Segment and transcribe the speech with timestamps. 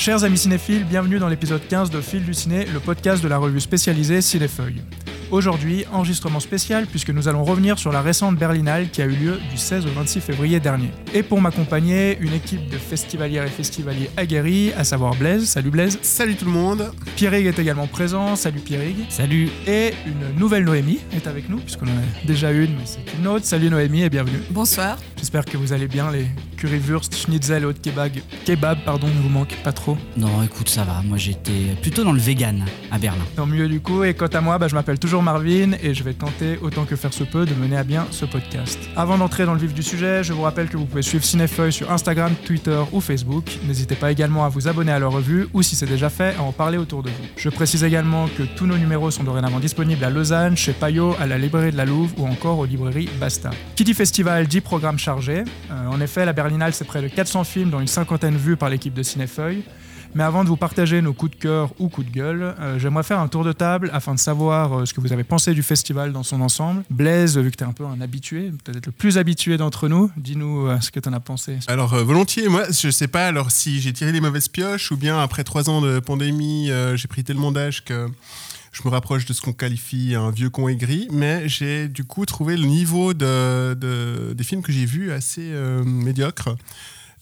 [0.00, 3.36] Chers amis cinéphiles, bienvenue dans l'épisode 15 de Fil du Ciné, le podcast de la
[3.36, 4.80] revue spécialisée Cinéfeuille.
[5.30, 9.38] Aujourd'hui, enregistrement spécial puisque nous allons revenir sur la récente Berlinale qui a eu lieu
[9.50, 10.88] du 16 au 26 février dernier.
[11.12, 15.44] Et pour m'accompagner, une équipe de festivalières et festivaliers aguerris, à savoir Blaise.
[15.44, 15.98] Salut Blaise.
[16.00, 16.92] Salut tout le monde.
[17.16, 18.36] Pierrig est également présent.
[18.36, 19.04] Salut Pierrig.
[19.10, 19.50] Salut.
[19.66, 23.26] Et une nouvelle Noémie est avec nous puisqu'on en a déjà une, mais c'est une
[23.26, 23.44] autre.
[23.44, 24.40] Salut Noémie et bienvenue.
[24.48, 24.96] Bonsoir.
[25.20, 26.10] J'espère que vous allez bien.
[26.10, 26.26] Les
[26.56, 28.10] currywurst, schnitzel et autres kebab,
[28.46, 29.98] kebab pardon, ne vous manquent pas trop.
[30.16, 31.02] Non, écoute, ça va.
[31.04, 33.22] Moi, j'étais plutôt dans le vegan à Berlin.
[33.36, 34.02] Tant mieux du coup.
[34.02, 36.96] Et quant à moi, bah, je m'appelle toujours Marvin et je vais tenter autant que
[36.96, 38.78] faire se peut de mener à bien ce podcast.
[38.96, 41.72] Avant d'entrer dans le vif du sujet, je vous rappelle que vous pouvez suivre Cinéfeuille
[41.72, 43.44] sur Instagram, Twitter ou Facebook.
[43.66, 46.42] N'hésitez pas également à vous abonner à leur revue ou si c'est déjà fait, à
[46.42, 47.24] en parler autour de vous.
[47.36, 51.26] Je précise également que tous nos numéros sont dorénavant disponibles à Lausanne, chez Payot, à
[51.26, 53.50] la librairie de la Louve ou encore aux librairies Basta.
[53.76, 57.70] Qui dit festival dit programme Euh, en effet, la Berlinale c'est près de 400 films
[57.70, 59.64] dont une cinquantaine vus par l'équipe de Cinéfeuille.
[60.12, 63.04] Mais avant de vous partager nos coups de cœur ou coups de gueule, euh, j'aimerais
[63.04, 65.62] faire un tour de table afin de savoir euh, ce que vous avez pensé du
[65.62, 66.82] festival dans son ensemble.
[66.90, 70.10] Blaise, vu que tu es un peu un habitué, peut-être le plus habitué d'entre nous,
[70.16, 71.58] dis-nous ce que tu en as pensé.
[71.68, 75.20] Alors, volontiers, moi, je sais pas alors si j'ai tiré les mauvaises pioches ou bien
[75.20, 78.08] après trois ans de pandémie, j'ai pris tellement d'âge que
[78.72, 82.24] je me rapproche de ce qu'on qualifie un vieux con aigri, mais j'ai du coup
[82.26, 86.56] trouvé le niveau de, de- des films que j'ai vus assez euh, médiocre.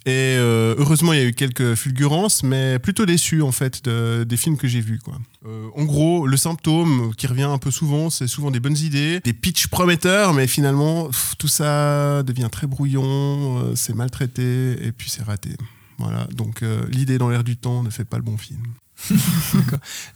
[0.07, 4.25] Et euh, heureusement, il y a eu quelques fulgurances, mais plutôt déçu en fait de-
[4.25, 4.99] des films que j'ai vus.
[5.01, 5.19] Quoi.
[5.47, 9.21] Euh, en gros, le symptôme qui revient un peu souvent, c'est souvent des bonnes idées,
[9.21, 15.11] des pitchs prometteurs, mais finalement, tout ça devient très brouillon, euh, c'est maltraité, et puis
[15.11, 15.51] c'est raté.
[15.99, 18.61] Voilà, donc l'idée dans l'air du temps ne fait pas le bon film.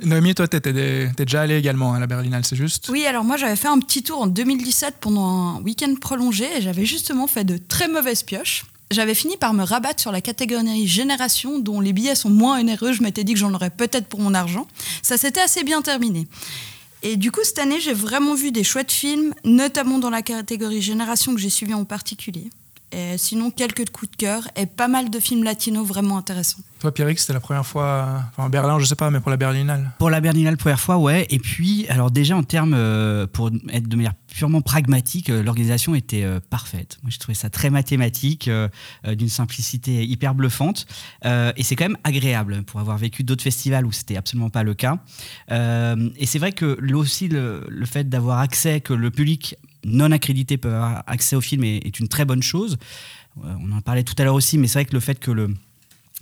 [0.02, 2.88] Noémie, toi, des- t'es déjà allée également à la Berlinale, c'est juste?
[2.90, 6.60] Oui, alors moi j'avais fait un petit tour en 2017 pendant un week-end prolongé et
[6.62, 8.64] j'avais justement fait de très mauvaises pioches.
[8.90, 12.92] J'avais fini par me rabattre sur la catégorie génération dont les billets sont moins onéreux.
[12.92, 14.66] Je m'étais dit que j'en aurais peut-être pour mon argent.
[15.00, 16.26] Ça s'était assez bien terminé.
[17.02, 20.82] Et du coup, cette année, j'ai vraiment vu des chouettes films, notamment dans la catégorie
[20.82, 22.50] génération que j'ai suivi en particulier.
[22.92, 26.60] Et sinon, quelques coups de cœur et pas mal de films latinos vraiment intéressants.
[26.78, 29.92] Toi, Pierrick, c'était la première fois, enfin, Berlin, je sais pas, mais pour la Berlinale.
[29.98, 31.26] Pour la Berlinale, première fois, ouais.
[31.30, 35.94] Et puis, alors déjà en termes, euh, pour être de manière purement pragmatique, euh, l'organisation
[35.94, 36.98] était euh, parfaite.
[37.02, 38.68] Moi, j'ai trouvé ça très mathématique, euh,
[39.06, 40.86] euh, d'une simplicité hyper bluffante.
[41.24, 44.64] Euh, et c'est quand même agréable pour avoir vécu d'autres festivals où c'était absolument pas
[44.64, 44.98] le cas.
[45.50, 49.56] Euh, et c'est vrai que là aussi, le, le fait d'avoir accès, que le public
[49.84, 52.78] non accrédité peut avoir accès au film est, une très bonne chose.
[53.44, 55.30] Euh, on en parlait tout à l'heure aussi, mais c'est vrai que le fait que
[55.30, 55.54] le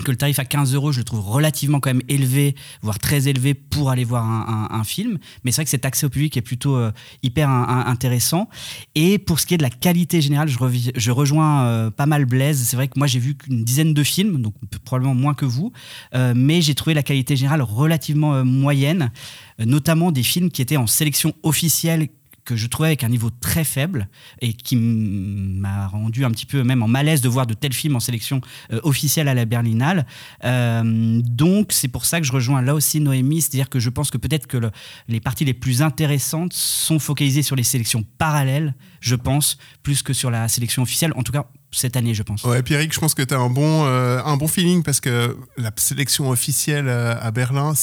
[0.04, 3.28] que le tarif à 15 euros, je le trouve relativement quand même élevé, voire très
[3.28, 5.19] élevé pour aller voir un, film.
[5.44, 6.91] Mais c'est vrai que cet accès au public est plutôt euh,
[7.22, 8.49] hyper intéressant.
[8.94, 12.62] Et pour ce qui est de la qualité générale, je, rejoins euh, pas mal Blaise.
[12.66, 14.54] C'est vrai que moi j'ai vu qu'une dizaine de films, donc
[14.87, 15.70] probablement moins que vous,
[16.15, 19.12] mais j'ai trouvé la qualité générale relativement moyenne,
[19.59, 22.09] notamment des films qui étaient en sélection officielle
[22.44, 24.08] que je trouvais avec un niveau très faible
[24.40, 27.96] et qui m'a rendu un petit peu même en malaise de voir de tels films
[27.96, 28.40] en sélection
[28.72, 30.06] euh, officielle à la Berlinale.
[30.44, 34.10] Euh, donc c'est pour ça que je rejoins là aussi Noémie, c'est-à-dire que je pense
[34.10, 34.70] que peut-être que le-
[35.08, 40.12] les parties les plus intéressantes sont focalisées sur les sélections parallèles, je pense, plus que
[40.12, 42.43] sur la sélection officielle, en tout cas cette année je pense.
[42.43, 45.37] Ouais, Pierrick, je pense que tu as un bon, euh, un bon feeling parce que
[45.56, 47.75] la sélection officielle euh, à Berlin,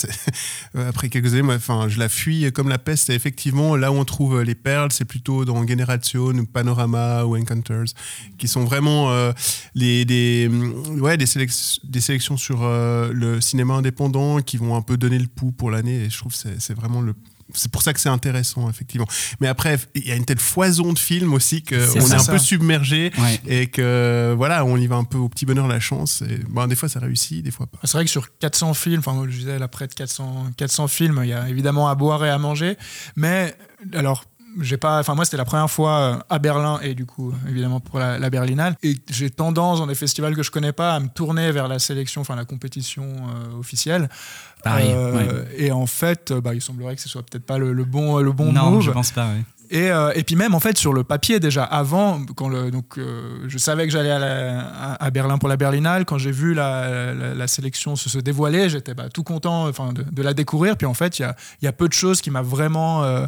[0.76, 3.10] euh, après quelques années, enfin, je la fuis comme la peste.
[3.10, 7.86] Et effectivement, là où on trouve les perles, c'est plutôt dans Generation, Panorama ou Encounters,
[8.38, 9.32] qui sont vraiment euh,
[9.74, 14.76] les, des, mm, ouais, des, sélec- des sélections sur euh, le cinéma indépendant qui vont
[14.76, 16.04] un peu donner le pouls pour l'année.
[16.04, 17.14] Et je trouve que c'est vraiment le.
[17.54, 19.08] C'est pour ça que c'est intéressant, effectivement.
[19.40, 22.32] Mais après, il y a une telle foison de films aussi qu'on est, un Ça.
[22.32, 23.40] peu submergé Ouais.
[23.48, 26.22] et que voilà, on y va un peu au petit bonheur la chance.
[26.24, 27.80] Et, bon, des fois ça réussit, des fois pas.
[27.84, 31.20] C'est vrai que sur 400 films, enfin, je disais là, près de 400, 400 films,
[31.24, 32.78] il y a évidemment à boire et à manger.
[33.16, 33.56] Mais,
[33.94, 34.24] alors,
[34.60, 37.80] j'ai pas, enfin, moi, c'était la première fois euh, à Berlin et du coup, évidemment,
[37.80, 38.76] pour la, la Berlinale.
[38.82, 41.78] Et j'ai tendance, dans des festivals que je connais pas, à me tourner vers la
[41.80, 44.10] sélection, enfin, la compétition euh, officielle.
[44.64, 44.90] Pareil.
[44.92, 45.14] Euh,
[45.44, 45.48] ouais.
[45.58, 48.18] Et en fait, euh, bah, il semblerait que ce soit peut-être pas le, le bon,
[48.20, 48.82] le bon non, move.
[48.82, 49.28] je pense pas.
[49.28, 49.44] ouais.
[49.70, 52.98] Et, euh, et puis même en fait sur le papier déjà avant quand le, donc
[52.98, 57.34] euh, je savais que j'allais à, Berlin pour la Berlinale quand j'ai vu la, la-
[57.34, 60.88] la sélection se, se dévoiler j'étais bah, tout content enfin de, de la découvrir puis
[60.88, 63.26] en fait il y a, il y a peu de choses qui m'a vraiment euh,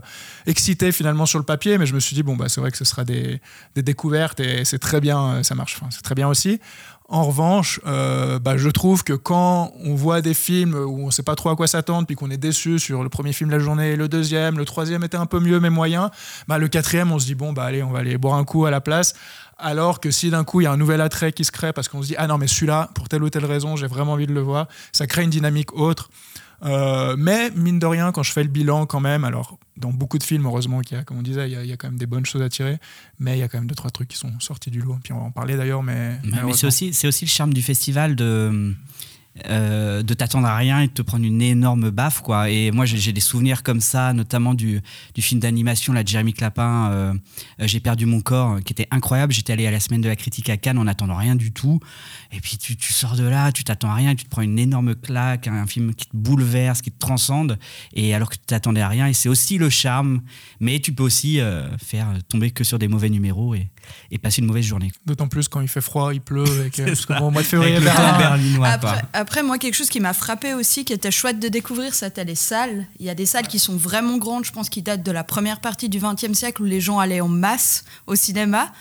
[0.47, 2.77] excité finalement sur le papier mais je me suis dit bon bah c'est vrai que
[2.77, 3.41] ce sera des,
[3.75, 6.61] des découvertes et c'est très bien ça marche enfin, c'est très bien aussi
[7.11, 11.11] En revanche, euh, bah, je trouve que quand on voit des films où on ne
[11.11, 13.55] sait pas trop à quoi s'attendre, puis qu'on est déçu sur le premier film de
[13.55, 16.11] la journée, le deuxième, le troisième était un peu mieux mais moyen,
[16.47, 18.65] bah, le quatrième, on se dit bon, bah allez, on va aller boire un coup
[18.65, 19.15] à la place.
[19.57, 21.87] Alors que si d'un coup il y a un nouvel attrait qui se crée parce
[21.87, 24.25] qu'on se dit ah non mais celui-là pour telle ou telle raison j'ai vraiment envie
[24.27, 26.09] de le voir, ça crée une dynamique autre.
[26.63, 30.17] Euh, mais mine de rien, quand je fais le bilan quand même, alors dans beaucoup
[30.17, 31.77] de films, heureusement qu'il y a, comme on disait, il y, a, il y, a,
[31.77, 32.77] quand même des bonnes choses à tirer,
[33.17, 34.97] mais il y a quand même deux trois trucs qui sont sortis du lot.
[35.03, 37.61] Puis on va en parler d'ailleurs, mais, mais c'est aussi c'est aussi le charme du
[37.61, 38.73] festival de
[39.47, 42.49] euh, de t'attendre à rien et de te prendre une énorme baffe quoi.
[42.49, 44.81] Et moi j'ai des souvenirs comme ça notamment du,
[45.13, 47.13] du film d'animation là de Jérémy Clapin euh,
[47.59, 49.33] j'ai perdu mon corps qui était incroyable.
[49.33, 51.79] J'étais allé à la semaine de la critique à Cannes en attendant rien du tout.
[52.31, 54.59] Et puis tu, tu sors de là tu t'attends à rien tu te prends une
[54.59, 57.57] énorme claque un, film qui te bouleverse qui te transcende
[57.93, 60.21] et alors que tu t'attendais à rien et c'est aussi le charme.
[60.59, 63.69] Mais tu peux aussi euh, faire tomber que sur des mauvais numéros et,
[64.11, 64.91] et passer une mauvaise journée.
[65.05, 67.41] D'autant plus quand il fait froid il pleut et que, parce que bon, au mois
[67.41, 70.85] de février Avec le temps berlinois après, après, moi, quelque chose qui m'a frappé aussi,
[70.85, 72.87] qui était chouette de découvrir, c'était les salles.
[72.99, 75.23] Il y a des salles qui sont vraiment grandes, je pense, qui datent de la
[75.23, 78.71] première partie du XXe siècle où les gens allaient en masse au cinéma.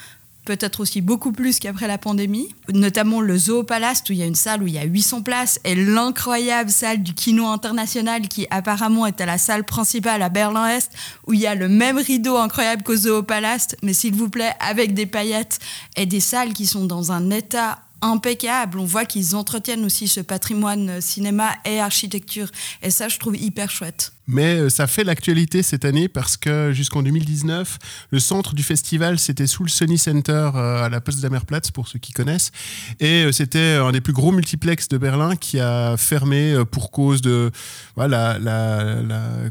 [0.47, 2.49] Peut-être aussi beaucoup plus qu'après la pandémie.
[2.73, 5.21] Notamment le Zoo Palace, où il y a une salle où il y a 800
[5.21, 10.91] places, et l'incroyable salle du Kino International, qui apparemment était la salle principale à Berlin-Est,
[11.27, 14.55] où il y a le même rideau incroyable qu'au Zoo Palace, mais s'il vous plaît,
[14.61, 15.59] avec des paillettes,
[15.95, 18.79] et des salles qui sont dans un état impeccable.
[18.79, 22.51] On voit qu'ils entretiennent aussi ce patrimoine cinéma et architecture.
[22.83, 24.13] Et ça, je trouve hyper chouette.
[24.29, 27.79] Mais ça fait l'actualité cette année parce que jusqu'en 2019,
[28.11, 32.13] le centre du festival, c'était sous le Sony Center à la Potsdamerplatz, pour ceux qui
[32.13, 32.53] connaissent.
[33.01, 37.51] Et c'était un des plus gros multiplex de Berlin qui a fermé pour cause de
[37.97, 38.39] la,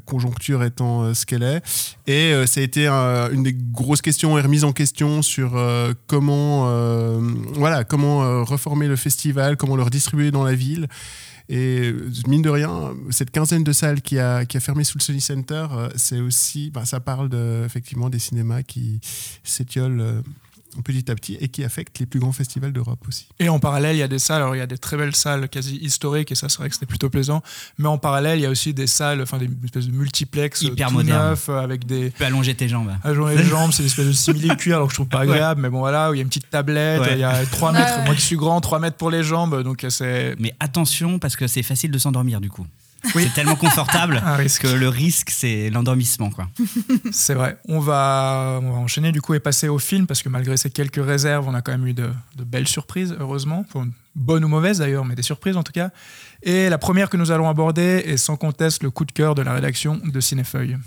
[0.05, 1.61] conjoncture étant ce qu'elle est.
[2.05, 5.59] Et ça a été une des grosses questions et remise en question sur
[6.05, 6.69] comment,
[7.53, 10.87] voilà, comment reformer le festival, comment le redistribuer dans la ville.
[11.49, 11.93] Et
[12.27, 15.21] mine de rien, cette quinzaine de salles qui a, qui a fermé sous le Sony
[15.21, 18.99] Center, c'est aussi, bah, ça parle de, effectivement des cinémas qui
[19.43, 20.23] s'étiolent
[20.83, 23.27] petit à petit et qui affecte les plus grands festivals d'Europe aussi.
[23.39, 25.15] Et en parallèle, il y a des salles, alors il y a des très belles
[25.15, 27.41] salles quasi historiques et ça c'est vrai que c'était plutôt plaisant,
[27.77, 30.91] mais en parallèle, il y a aussi des salles, enfin des espèces de multiplex hyper
[30.91, 32.11] neufs avec des...
[32.11, 32.91] Tu peux allonger tes jambes.
[33.03, 35.63] Allonger les jambes, c'est une espèce de simili-cuir, alors que je trouve pas agréable, ouais.
[35.63, 37.13] mais bon voilà, où il y a une petite tablette, ouais.
[37.13, 38.05] il y a 3 mètres, ouais.
[38.05, 40.35] moi qui suis grand, 3 mètres pour les jambes, donc c'est...
[40.39, 42.65] Mais attention parce que c'est facile de s'endormir du coup.
[43.15, 43.23] Oui.
[43.23, 44.21] C'est tellement confortable
[44.59, 46.29] que le risque, c'est l'endormissement.
[46.29, 46.47] quoi.
[47.11, 47.57] c'est vrai.
[47.67, 50.69] On va, on va enchaîner du coup et passer au film parce que malgré ces
[50.69, 53.65] quelques réserves, on a quand même eu de, de belles surprises, heureusement.
[54.15, 55.91] Bonnes ou mauvaises d'ailleurs, mais des surprises en tout cas.
[56.43, 59.41] Et la première que nous allons aborder est sans conteste le coup de cœur de
[59.41, 60.77] la rédaction de Cinéfeuille.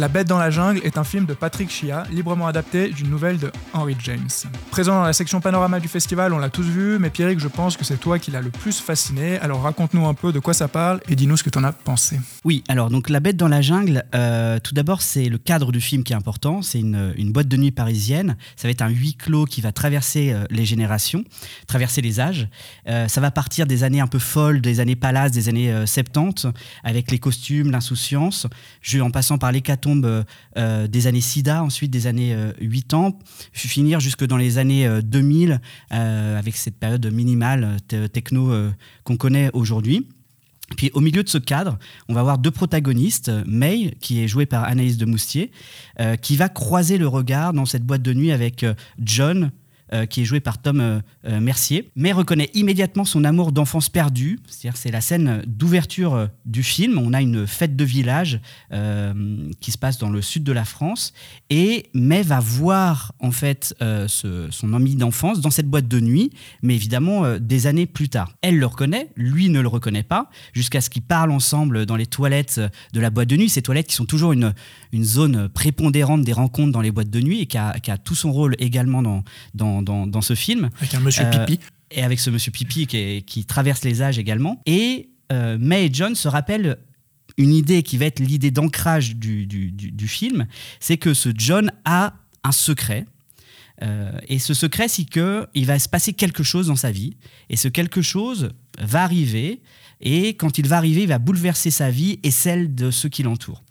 [0.00, 3.38] La Bête dans la jungle est un film de Patrick Chia, librement adapté d'une nouvelle
[3.38, 4.30] de Henry James.
[4.70, 7.76] Présent dans la section panorama du festival, on l'a tous vu, mais Pierrick, je pense
[7.76, 9.38] que c'est toi qui l'as le plus fasciné.
[9.40, 11.72] Alors raconte-nous un peu de quoi ça parle et dis-nous ce que tu en as
[11.72, 12.18] pensé.
[12.44, 15.82] Oui, alors donc La Bête dans la jungle, euh, tout d'abord c'est le cadre du
[15.82, 16.62] film qui est important.
[16.62, 18.38] C'est une, une, boîte de nuit parisienne.
[18.56, 21.24] Ça va être un huis clos qui va traverser euh, les générations,
[21.66, 22.48] traverser les âges.
[22.88, 26.46] Euh, ça va partir des années un peu folles, des années palaces, des années 70,
[26.84, 28.46] avec les costumes, l'insouciance,
[28.98, 29.89] en passant par l'hécatombe
[30.56, 33.18] euh, des années SIDA, ensuite des années euh, 8 ans,
[33.52, 37.76] finir jusque dans les années euh, 2000 avec cette période minimale
[38.12, 38.52] techno
[39.04, 40.06] qu'on connaît aujourd'hui.
[40.76, 41.78] Puis au milieu de ce cadre,
[42.08, 45.50] on va avoir deux protagonistes, May, qui est jouée par Anaïs de Moustier,
[45.98, 48.64] euh, qui va croiser le regard dans cette boîte de nuit avec
[48.98, 49.50] John,
[49.92, 53.88] euh, qui est joué par Tom euh, euh, Mercier, mais reconnaît immédiatement son amour d'enfance
[53.88, 54.38] perdu.
[54.46, 56.96] C'est-à-dire c'est la scène d'ouverture du film.
[56.96, 58.40] On a une fête de village
[59.60, 61.12] qui se passe dans le sud de la France
[61.48, 63.74] et May va voir en fait
[64.08, 66.30] son ami d'enfance dans cette boîte de nuit,
[66.62, 68.32] mais évidemment des années plus tard.
[68.42, 72.06] Elle le reconnaît, lui ne le reconnaît pas, jusqu'à ce qu'ils parlent ensemble dans les
[72.06, 72.60] toilettes
[72.92, 73.48] de la boîte de nuit.
[73.48, 74.52] Ces toilettes qui sont toujours une,
[75.02, 78.54] zone prépondérante des rencontres dans les boîtes de nuit et qui a, tout son rôle
[78.58, 79.02] également
[79.54, 80.70] dans dans, dans, ce film.
[80.78, 81.60] Avec un monsieur euh, pipi.
[81.90, 84.60] Et avec ce monsieur pipi qui, est, qui traverse les âges également.
[84.66, 86.78] Et euh, May et John se rappellent
[87.36, 90.46] une idée qui va être l'idée d'ancrage du, du, du, du, film,
[90.78, 93.06] c'est que ce John a un secret.
[93.82, 97.16] Euh, et ce secret, c'est qu'il va se passer quelque chose dans sa vie.
[97.48, 99.62] Et ce quelque chose va arriver.
[100.00, 103.22] Et quand il va arriver, il va bouleverser sa vie et celle de ceux qui
[103.22, 103.62] l'entourent.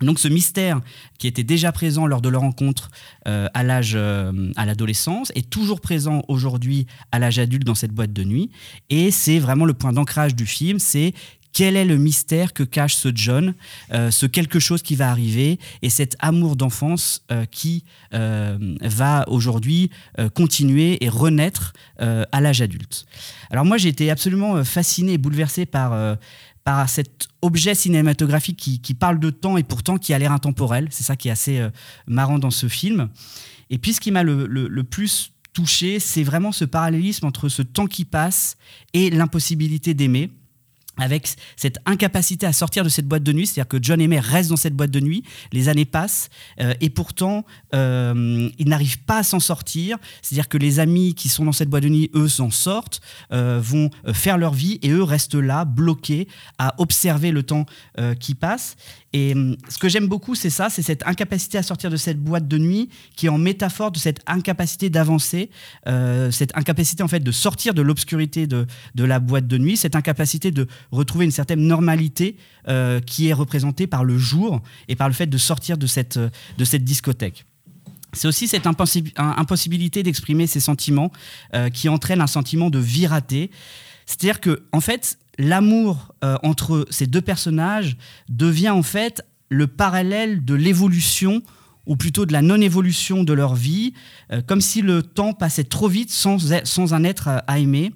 [0.00, 0.80] Donc ce mystère
[1.18, 2.90] qui était déjà présent lors de leur rencontre
[3.28, 7.92] euh, à l'âge, euh, à l'adolescence, est toujours présent aujourd'hui à l'âge adulte dans cette
[7.92, 8.50] boîte de nuit.
[8.88, 11.12] Et c'est vraiment le point d'ancrage du film, c'est
[11.52, 13.54] quel est le mystère que cache ce John,
[13.92, 19.90] euh, ce quelque chose qui va arriver et cet amour d'enfance qui va aujourd'hui
[20.34, 23.06] continuer et renaître à l'âge adulte.
[23.50, 26.16] Alors moi j'ai été absolument fasciné et bouleversé par
[26.70, 30.86] par cet objet cinématographique qui, parle de temps et pourtant qui a l'air intemporel.
[30.92, 31.68] C'est ça qui est assez euh,
[32.06, 33.08] marrant dans ce film.
[33.70, 37.88] Et puis ce qui m'a le, plus touché, c'est vraiment ce parallélisme entre ce temps
[37.88, 38.56] qui passe
[38.92, 40.30] et l'impossibilité d'aimer
[41.00, 44.50] avec cette incapacité à sortir de cette boîte de nuit, c'est-à-dire que John Aimé reste
[44.50, 46.28] dans cette boîte de nuit, les années passent,
[46.60, 51.28] euh, et pourtant, euh, il n'arrive pas à s'en sortir, c'est-à-dire que les amis qui
[51.28, 53.00] sont dans cette boîte de nuit, eux, s'en sortent,
[53.32, 56.28] euh, vont faire leur vie, et eux restent là, bloqués,
[56.58, 57.66] à observer le temps
[58.18, 58.76] qui passe.
[59.12, 62.20] Et hum, ce que j'aime beaucoup, c'est ça, c'est cette incapacité à sortir de cette
[62.22, 65.50] boîte de nuit, qui est en métaphore de cette incapacité d'avancer,
[66.30, 69.96] cette incapacité en fait de sortir de l'obscurité de, de la boîte de nuit, cette
[69.96, 72.36] incapacité de retrouver une certaine normalité
[72.68, 76.18] euh, qui est représentée par le jour et par le fait de sortir de cette,
[76.18, 77.46] de cette discothèque.
[78.12, 81.12] C'est aussi cette impossibilité d'exprimer ses sentiments
[81.54, 83.50] euh, qui entraîne un sentiment de vie ratée.
[84.04, 87.96] C'est-à-dire que, en fait, l'amour euh, entre ces deux personnages
[88.28, 91.42] devient en fait le parallèle de l'évolution
[91.86, 93.94] ou plutôt de la non-évolution de leur vie,
[94.46, 97.92] comme si le temps passait trop vite sans, sans un être à aimer.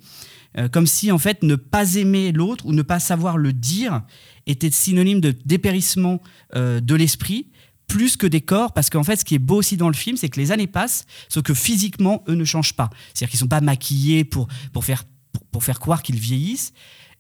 [0.56, 4.02] Euh, comme si en fait ne pas aimer l'autre ou ne pas savoir le dire
[4.46, 6.22] était synonyme de dépérissement
[6.54, 7.48] euh, de l'esprit
[7.88, 10.16] plus que des corps, parce qu'en fait, ce qui est beau aussi dans le film,
[10.16, 12.88] c'est que les années passent, sauf que physiquement, eux ne changent pas.
[13.12, 14.48] C'est-à-dire qu'ils ne sont pas maquillés pour,
[14.82, 15.04] faire
[15.78, 16.72] croire qu'ils vieillissent.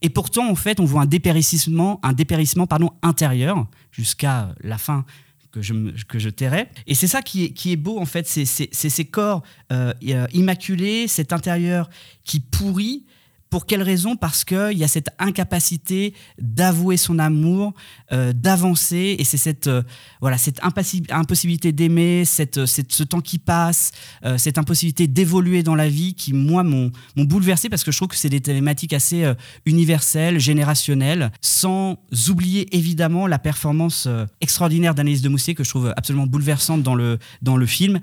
[0.04, 2.68] Et pourtant, en fait, on voit un dépérissement, un dépérissement
[3.00, 5.06] intérieur, jusqu'à la fin
[5.50, 5.72] que je,
[6.06, 6.68] que je tairai.
[6.86, 9.42] Et c'est ça qui est, qui est beau, en fait, c'est ces corps
[9.72, 9.94] euh,
[10.34, 11.88] immaculés, cet intérieur
[12.22, 13.06] qui pourrit,
[13.54, 14.16] pour quelle raison?
[14.16, 17.72] Parce qu'il y a cette incapacité d'avouer son amour,
[18.10, 19.84] euh, d'avancer, et c'est cette, euh,
[20.20, 23.92] voilà, cette impossibilité d'aimer, cette, ce temps qui passe,
[24.24, 28.08] euh, cette impossibilité d'évoluer dans la vie qui, moi, m'ont bouleversé parce que je trouve
[28.08, 29.24] que c'est des thématiques assez
[29.66, 31.96] universelles, générationnelles, sans
[32.28, 34.08] oublier évidemment la performance
[34.40, 38.00] extraordinaire d'Anaïs de Moussier que je trouve absolument bouleversante dans le, dans le film.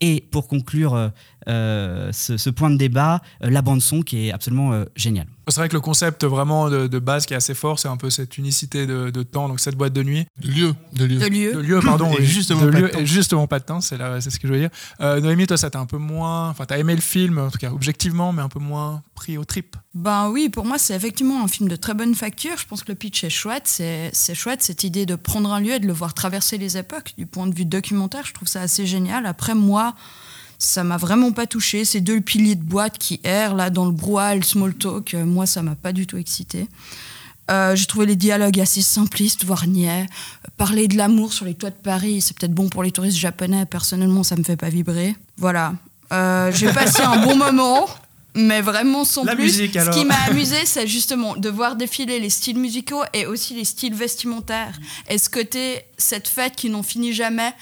[0.00, 1.12] Et pour conclure
[1.48, 5.26] euh, ce, point de débat, euh, la bande son qui est absolument euh, géniale.
[5.48, 8.08] C'est vrai que le concept vraiment de, base qui est assez fort, c'est un peu
[8.08, 10.26] cette unicité de, temps, donc cette boîte de nuit.
[10.40, 10.74] De lieu.
[10.94, 11.18] De lieu.
[11.18, 12.10] De lieu, pardon.
[12.18, 14.52] et justement, de pas lieu, et justement pas de temps, c'est, c'est ce que je
[14.54, 14.70] veux dire.
[15.00, 16.48] Noémie, toi, ça t'a un peu moins.
[16.48, 19.44] Enfin, t'as aimé le film, en tout cas objectivement, mais un peu moins pris au
[19.44, 19.76] trip.
[19.92, 22.56] Ben oui, pour moi, c'est effectivement un film de très bonne facture.
[22.56, 23.64] Je pense que le pitch est chouette.
[23.66, 26.78] C'est, c'est chouette cette idée de prendre un lieu et de le voir traverser les
[26.78, 27.12] époques.
[27.18, 29.26] Du point de vue documentaire, je trouve ça assez génial.
[29.26, 29.94] Après, moi
[30.64, 31.84] ça m'a vraiment pas touché.
[31.84, 35.24] Ces deux piliers de boîte qui errent là dans le brouhaha, le small talk, euh,
[35.24, 36.68] moi ça m'a pas du tout excité.
[37.50, 40.06] Euh, j'ai trouvé les dialogues assez simplistes, voire niais.
[40.56, 43.66] Parler de l'amour sur les toits de Paris, c'est peut-être bon pour les touristes japonais.
[43.66, 45.14] Personnellement, ça me fait pas vibrer.
[45.36, 45.74] Voilà.
[46.12, 47.86] Euh, j'ai passé un bon moment,
[48.34, 49.44] mais vraiment sans La plus.
[49.44, 49.92] Musique, alors.
[49.92, 53.64] Ce qui m'a amusé, c'est justement de voir défiler les styles musicaux et aussi les
[53.64, 54.80] styles vestimentaires.
[55.10, 57.52] Et ce côté, cette fête qui n'en finit jamais,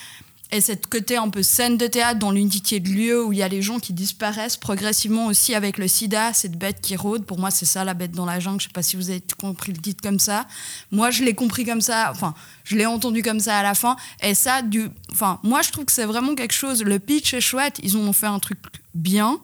[0.53, 3.43] et cette côté un peu scène de théâtre dans l'unité de lieu où il y
[3.43, 7.25] a les gens qui disparaissent progressivement aussi avec le sida, cette bête qui rôde.
[7.25, 8.61] Pour moi, c'est ça la bête dans la jungle.
[8.61, 10.47] Je sais pas si vous avez compris le titre comme ça.
[10.91, 12.11] Moi, je l'ai compris comme ça.
[12.11, 13.97] Enfin, je l'ai entendu comme ça à la fin.
[14.23, 16.83] Et ça, du, enfin, moi, je trouve que c'est vraiment quelque chose.
[16.83, 17.81] Le pitch est chouette.
[17.83, 18.59] Ils ont fait un truc
[18.95, 19.41] bien.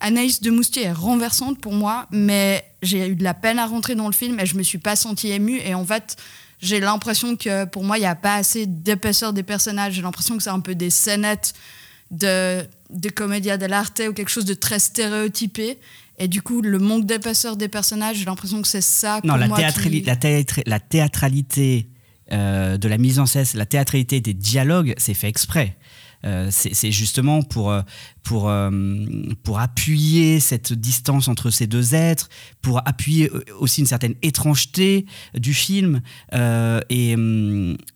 [0.00, 3.94] Anaïs de Moustier est renversante pour moi, mais j'ai eu de la peine à rentrer
[3.94, 5.60] dans le film et je me suis pas sentie émue.
[5.64, 6.16] Et en fait,
[6.62, 9.94] j'ai l'impression que pour moi, il n'y a pas assez d'épaisseur des personnages.
[9.94, 11.54] J'ai l'impression que c'est un peu des scénettes
[12.12, 15.78] de, de comédia dell'arte ou quelque chose de très stéréotypé.
[16.18, 19.20] Et du coup, le manque d'épaisseur des personnages, j'ai l'impression que c'est ça.
[19.24, 21.88] Non, la, moi la, la, théâtralité
[22.30, 25.76] euh, de la mise en scène, la théâtralité des dialogues, c'est fait exprès.
[26.24, 27.82] Euh, c'est justement pour, euh,
[28.22, 28.70] pour, euh,
[29.42, 32.28] pour appuyer cette distance entre ces deux êtres,
[32.60, 36.00] pour appuyer aussi une certaine étrangeté du film.
[36.32, 37.16] et,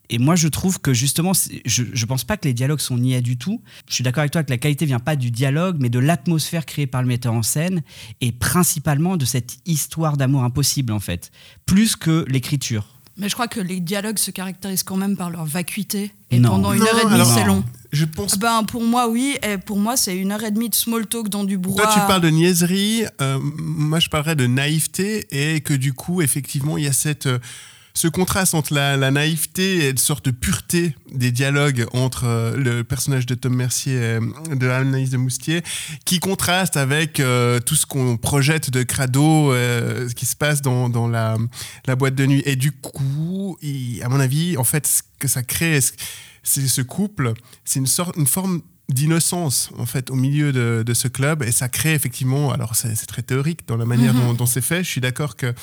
[0.09, 1.33] et moi, je trouve que justement,
[1.65, 3.63] je ne pense pas que les dialogues sont niais du tout.
[3.89, 6.67] Je suis d'accord avec toi que la qualité vient pas du dialogue, mais de l'atmosphère
[6.67, 7.83] créée par le metteur en scène
[8.21, 11.31] et principalement de cette histoire d'amour impossible, en fait,
[11.65, 12.96] plus que l'écriture.
[13.19, 16.13] Mais je crois que les dialogues se caractérisent quand même par leur vacuité.
[16.31, 17.65] Et pendant une heure et demie, c'est long.
[17.93, 18.39] Je pense.
[18.39, 19.39] Ben, pour moi, oui.
[19.43, 21.85] Et pour moi, c'est une heure et demie de small talk dans du brouhaha.
[21.85, 23.05] Toi, tu parles de niaiserie.
[23.23, 25.27] Euh, moi, je parlerais de naïveté.
[25.31, 27.27] Et que du coup, effectivement, il y a cette.
[27.27, 27.39] Euh,
[27.97, 32.55] ce contraste entre la, la, naïveté et une sorte de pureté des dialogues entre euh,
[32.55, 34.19] le personnage de Tom Mercier
[34.53, 35.63] et de Anaïs de Moustier,
[36.05, 40.61] qui contraste avec euh, tout ce qu'on projette de crado, euh, ce qui se passe
[40.61, 41.39] dans, dans la,
[41.87, 42.43] la, boîte de nuit.
[42.45, 45.81] Et du coup, il, à mon avis, en fait, ce que ça crée,
[46.43, 47.33] c'est ce couple,
[47.65, 48.61] c'est une sorte, une forme
[48.91, 52.95] d'innocence en fait au milieu de, de, ce club et ça crée effectivement alors c'est
[53.07, 54.27] très théorique dans la manière mm -hmm.
[54.27, 55.55] dont, dont c'est fait je suis d'accord qu'il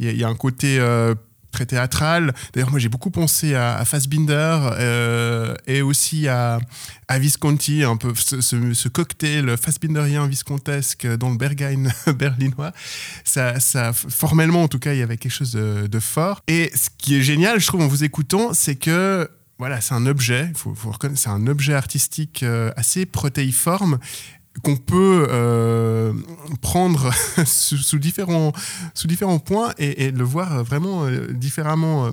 [0.00, 1.14] y, y, a un côté euh,
[1.52, 2.34] très théâtral.
[2.52, 6.58] D'ailleurs, moi, j'ai beaucoup pensé à, Fassbinder euh, et aussi à,
[7.10, 12.72] Visconti, un peu ce, cocktail Fassbinderien viscontesque dans le Berghain berlinois.
[13.22, 16.40] Ça, ça, formellement, en tout cas, il y avait quelque chose de, fort.
[16.48, 20.06] Et ce qui est génial, je trouve, en vous écoutant, c'est que voilà, c'est un
[20.06, 23.98] objet, faut, faut c'est un objet artistique euh, assez protéiforme
[24.62, 26.12] qu'on peut euh,
[26.60, 27.10] prendre
[27.46, 28.52] sous, sous, différents,
[28.94, 32.12] sous différents points et, et le voir vraiment euh, différemment.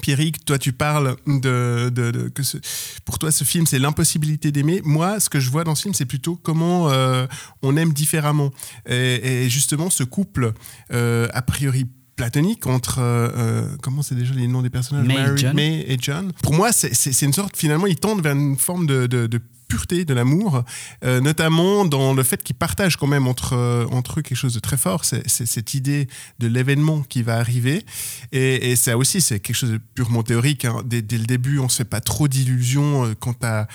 [0.00, 2.58] Pierrick, toi tu parles de, de, de que ce,
[3.04, 4.80] pour toi ce film c'est l'impossibilité d'aimer.
[4.84, 7.26] Moi, ce que je vois dans ce film, c'est plutôt comment euh,
[7.62, 8.50] on aime différemment.
[8.88, 10.52] Et, et justement, ce couple
[10.92, 11.86] euh, a priori
[12.16, 15.06] platonique entre euh, comment c'est déjà les noms des personnages?
[15.06, 15.56] May, Mary, John.
[15.56, 16.32] May et John.
[16.42, 20.06] Pour moi, c'est une sorte finalement ils tendent vers une forme de, de, de pureté
[20.06, 20.64] de l'amour,
[21.04, 24.54] euh, notamment dans le fait qu'ils partagent quand même entre, euh, entre eux quelque chose
[24.54, 26.08] de très fort, c'est cette idée
[26.38, 27.84] de l'événement qui va arriver.
[28.32, 30.64] Et, ça aussi, c'est quelque chose de purement théorique.
[30.64, 30.82] Hein.
[30.84, 33.66] Dès, le début, on ne se fait pas trop d'illusions euh, quant à,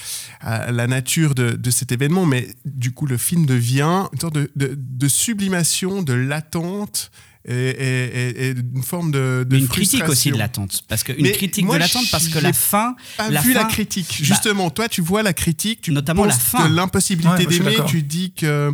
[0.42, 4.52] la nature de, de, cet événement, mais du coup, le film devient une sorte de,
[4.56, 7.12] de, de sublimation, de l'attente
[7.46, 11.24] et, et, et, une forme de, de une critique aussi de l'attente parce que une
[11.24, 14.18] Mais critique moi, de l'attente parce que la fin pas la vu fin, la critique
[14.22, 16.70] justement bah, toi tu vois la critique tu notamment la fin.
[16.70, 18.72] l'impossibilité ouais, d'aimer tu dis que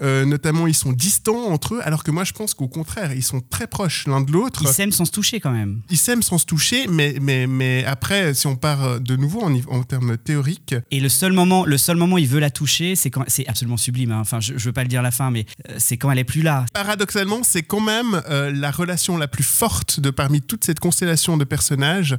[0.00, 3.22] euh, notamment ils sont distants entre eux alors que moi je pense qu'au contraire ils
[3.22, 4.62] sont très proches l'un de l'autre.
[4.62, 5.82] Ils s'aiment sans se toucher quand même.
[5.90, 9.54] Ils s'aiment sans se toucher mais mais mais après si on part de nouveau en,
[9.68, 12.96] en termes théoriques et le seul moment le seul moment où il veut la toucher
[12.96, 14.20] c'est quand c'est absolument sublime hein.
[14.20, 16.18] enfin je, je veux pas le dire à la fin mais euh, c'est quand elle
[16.18, 16.64] est plus là.
[16.72, 20.80] Paradoxalement c'est quand même même euh, la relation la plus forte de parmi toute cette
[20.80, 22.16] constellation de personnages.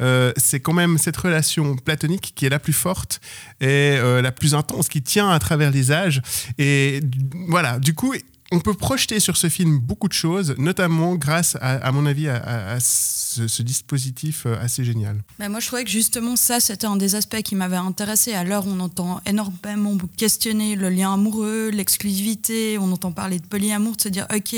[0.00, 3.20] Euh, c'est quand même cette relation platonique qui est la plus forte
[3.60, 3.66] et
[3.98, 6.22] euh, la plus intense, qui tient à travers les âges.
[6.58, 7.00] Et
[7.48, 8.14] voilà, du coup,
[8.50, 12.78] on peut projeter sur ce film beaucoup de choses, notamment grâce, à, mon avis, à,
[12.80, 15.22] ce, dispositif assez génial.
[15.38, 18.32] Mais moi, je trouvais que justement, ça, c'était un des aspects qui m'avait intéressé.
[18.32, 23.96] À l'heure, on entend énormément questionner le lien amoureux, l'exclusivité, on entend parler de polyamour,
[23.96, 24.54] de se dire, OK,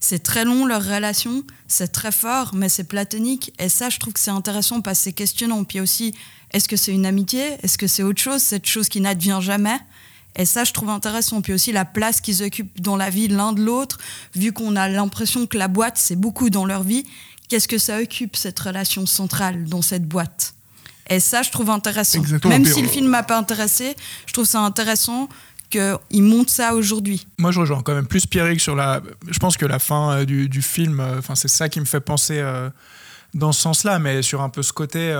[0.00, 3.52] c'est très long leur relation, c'est très fort, mais c'est platonique.
[3.58, 5.64] Et ça, je trouve que c'est intéressant parce que c'est questionnant.
[5.64, 6.14] Puis aussi,
[6.52, 7.56] est-ce que c'est une amitié?
[7.62, 8.42] Est-ce que c'est autre chose?
[8.42, 9.78] Cette chose qui n'advient jamais
[10.38, 11.42] et ça, je trouve intéressant.
[11.42, 13.98] Puis aussi la place qu'ils occupent dans la vie l'un de l'autre,
[14.34, 17.04] vu qu'on a l'impression que la boîte, c'est beaucoup dans leur vie.
[17.48, 20.54] Qu'est-ce que ça occupe, cette relation centrale dans cette boîte?
[21.10, 22.18] Et ça, je trouve intéressant.
[22.18, 22.52] Exactement.
[22.52, 25.28] Même si le film m'a pas intéressé, je trouve ça intéressant
[25.68, 27.26] qu'il monte ça aujourd'hui.
[27.38, 29.00] Moi, je rejoins quand même plus Pierrick sur la.
[29.28, 32.00] Je pense que la fin euh, du, du, film, euh, c'est ça qui me fait
[32.00, 32.70] penser euh,
[33.34, 35.14] dans ce sens-là, mais sur un peu ce côté.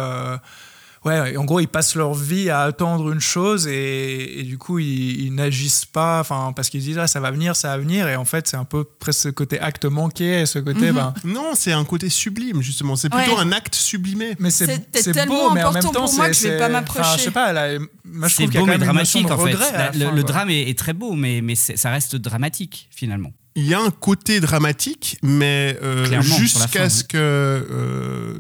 [1.05, 4.79] Ouais, en gros, ils passent leur vie à attendre une chose et, et du coup,
[4.79, 8.09] ils, ils n'agissent pas, enfin, parce qu'ils disent ah, ça va venir, ça va venir,
[8.09, 10.97] et en fait, c'est un peu presque ce côté acte manqué, et ce côté, mm
[10.97, 11.13] -hmm.
[11.13, 11.15] ben...
[11.25, 12.97] non, c'est un côté sublime justement.
[12.97, 13.43] C'est plutôt ouais.
[13.43, 14.37] un acte sublimé.
[14.39, 17.19] Mais c'est beau, mais en même temps, pour moi que je vais pas m'approcher.
[17.19, 19.57] je sais pas, là, moi, je c'est beau mais dramatique en fait.
[19.73, 23.67] La, le, le, drame est, est, très beau, mais, mais ça reste dramatique finalement il
[23.67, 28.35] y a un côté dramatique, mais euh, jusqu'à ce que, euh,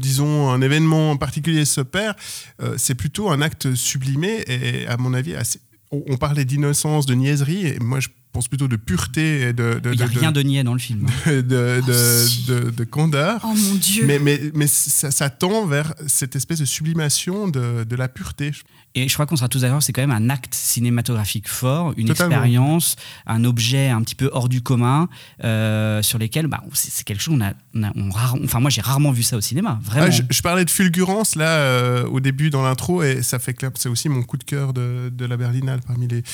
[0.00, 2.14] disons, un événement en particulier s'opère,
[2.60, 5.60] euh, c'est plutôt un acte sublimé et, à mon avis, assez...
[5.92, 9.80] on, on parlait d'innocence, de niaiserie, et moi je pense plutôt de pureté et de.
[9.84, 11.06] Il n'y a de, rien de niais dans le film.
[11.26, 12.44] De, de, oh, si.
[12.46, 13.40] de, de, candeur.
[13.44, 14.04] Oh mon Dieu.
[14.06, 18.52] Mais, mais, mais ça, ça, tend vers cette espèce de sublimation de, de la pureté.
[18.96, 22.08] Et je crois qu'on sera tous d'accord, c'est quand même un acte cinématographique fort, une
[22.08, 22.34] Totalement.
[22.34, 25.08] expérience, un objet un petit peu hors du commun,
[25.44, 28.68] euh, sur lesquels bah, c'est quelque chose, on a, on a on rare, enfin moi
[28.68, 30.06] j'ai rarement vu ça au cinéma, vraiment.
[30.08, 33.54] Ah, je, je, parlais de fulgurance là euh, au début dans l'intro, et ça fait
[33.54, 36.24] que c'est aussi mon coup de cœur de, de la Berlinale parmi les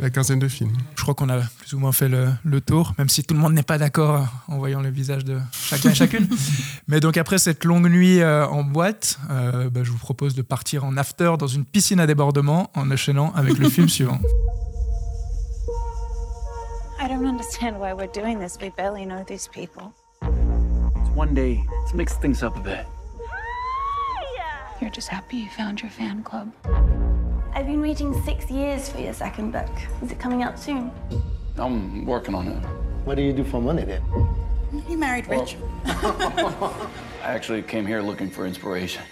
[0.00, 0.72] la quinzaine de films.
[0.96, 3.40] Je crois qu'on a plus ou moins fait le, le tour, même si tout le
[3.40, 6.28] monde n'est pas d'accord en voyant le visage de chacun et chacune.
[6.88, 10.42] Mais donc après cette longue nuit euh, en boîte, euh, bah, je vous propose de
[10.42, 14.20] partir en after dans une piscine à débordement en enchaînant avec le film suivant.
[17.02, 18.58] I don't understand why we're doing this.
[18.60, 19.94] We barely know these people.
[20.22, 21.64] It's one day.
[21.82, 22.84] Let's mix things up a bit.
[23.26, 24.76] Hi!
[24.80, 26.52] You're just happy you found your fan club.
[27.52, 29.68] I've been waiting six years for your second book.
[30.02, 30.92] Is it coming out soon?
[31.58, 32.64] I'm working on it.
[33.04, 34.02] What do you do for money then?
[34.88, 35.56] You married rich.
[35.84, 36.72] I
[37.24, 39.02] actually came here looking for inspiration.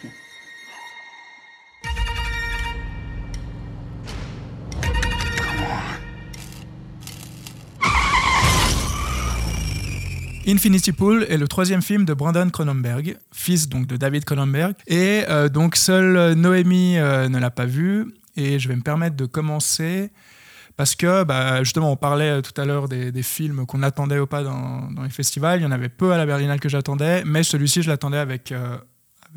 [10.46, 14.74] Infinity Pool est le troisième film de Brandon Cronenberg, fils donc de David Cronenberg.
[14.87, 18.14] Et euh, donc seule Noémie euh, ne l'a pas vu.
[18.38, 20.12] Et je vais me permettre de commencer
[20.77, 24.44] parce que bah, justement on parlait tout à l'heure des, films qu'on attendait ou pas
[24.44, 25.59] dans, dans les festivals.
[25.59, 28.53] Il y en avait peu à la Berlinale que j'attendais, mais celui-ci je l'attendais avec,
[28.53, 28.79] euh,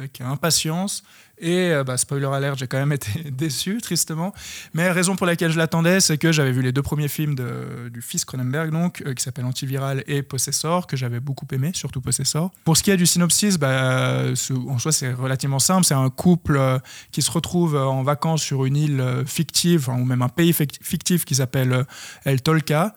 [0.02, 1.04] avec impatience.
[1.44, 4.32] Et euh, bah, spoiler alert, j'ai quand même été déçu, tristement.
[4.74, 7.34] Mais la raison pour laquelle je l'attendais, c'est que j'avais vu les deux premiers films
[7.36, 11.72] de- du fils Cronenberg, donc, euh, qui s'appellent Antiviral et Possessor, que j'avais beaucoup aimé,
[11.74, 12.52] surtout Possessor.
[12.64, 14.26] Pour ce qui est du synopsis, bah,
[14.68, 15.86] en soi, c'est relativement simple.
[15.86, 16.78] C'est un couple euh,
[17.12, 21.26] qui se retrouve en vacances sur une île fictive, ou même un pays fic- fictif
[21.26, 21.86] qui s'appelle
[22.26, 22.94] El Tolka.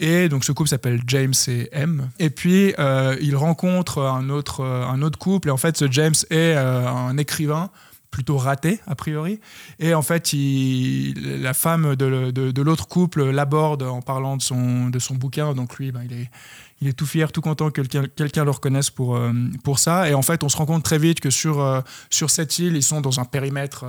[0.00, 2.08] Et donc ce couple s'appelle James et M.
[2.18, 5.48] Et puis euh, il rencontre un autre, euh, un autre couple.
[5.48, 7.70] Et en fait, ce James est euh, un écrivain
[8.10, 9.38] plutôt raté a priori.
[9.78, 14.98] Et en fait, la femme de, de- l'autre couple l'aborde en parlant de son, de
[14.98, 15.54] son bouquin.
[15.54, 16.30] Donc lui, ben, il est
[16.82, 19.32] il est tout fier, tout content que quelqu'un le reconnaisse pour, euh,
[19.62, 20.08] pour ça.
[20.08, 22.82] Et en fait, on se rend compte très vite que sur, sur cette île, ils
[22.82, 23.84] sont dans un périmètre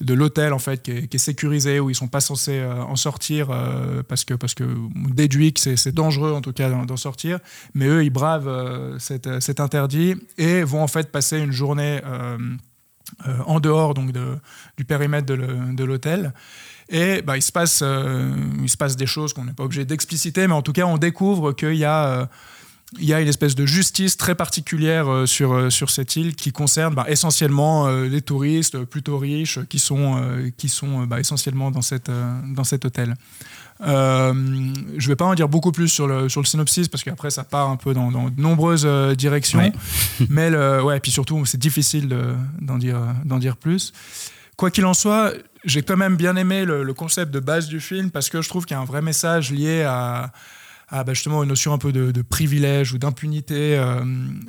[0.00, 3.48] de l'hôtel en fait qui est, sécurisé où ils sont pas censés euh, en sortir
[3.50, 4.64] euh, parce que parce que
[5.12, 7.38] déduit que c'est dangereux en tout cas d'en sortir.
[7.74, 12.00] Mais eux, ils bravent euh, cet, interdit et vont en fait passer une journée
[13.46, 14.12] en dehors donc
[14.76, 16.32] du périmètre de l'hôtel.
[16.90, 17.82] Et bah, il, se passe,
[18.62, 20.98] il se passe des choses qu'on n'est pas obligé d'expliciter, mais en tout cas, on
[20.98, 22.28] découvre qu'il y a,
[22.96, 26.34] il y a une espèce de justice très particulière euh, sur, euh, sur cette île
[26.34, 30.22] qui concerne bah, essentiellement euh, les touristes plutôt riches qui sont,
[30.56, 32.10] qui sont bah, essentiellement dans, cette,
[32.54, 33.14] dans cet hôtel.
[33.86, 34.32] Euh,
[34.96, 37.30] je ne vais pas en dire beaucoup plus sur le, sur le synopsis parce qu'après
[37.30, 39.58] ça part un peu dans, dans de nombreuses directions.
[39.58, 39.72] Ouais.
[40.30, 43.92] Mais le, ouais, puis surtout c'est difficile de- d'en dire, d'en dire plus.
[44.56, 45.32] Quoi qu'il en soit,
[45.64, 48.48] j'ai quand même bien aimé le, le concept de base du film parce que je
[48.48, 50.32] trouve qu'il y a un vrai message lié à,
[50.90, 54.02] bah, justement une notion un peu de, privilège ou d'impunité euh,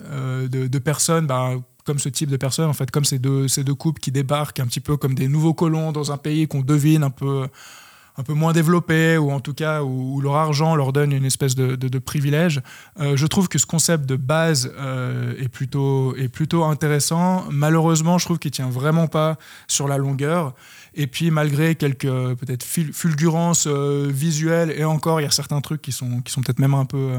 [0.05, 1.27] euh, de, personnes.
[1.27, 1.51] bah,
[1.85, 4.79] comme ce type de personnes, en fait, comme ces deux couples qui débarquent un petit
[4.79, 7.47] peu comme des nouveaux colons dans un pays qu'on devine un peu,
[8.19, 11.55] un peu moins développé, ou en tout cas où, leur argent leur donne une espèce
[11.55, 12.61] de, privilège.
[12.99, 17.45] Euh, je trouve que ce concept de base euh, est, plutôt, est plutôt intéressant.
[17.49, 20.53] Malheureusement, je trouve qu'il tient vraiment pas sur la longueur.
[20.95, 25.61] Et puis, malgré quelques peut-être ful- fulgurances euh, visuelles, et encore, il y a certains
[25.61, 27.13] trucs qui sont, qui sont peut-être même un peu,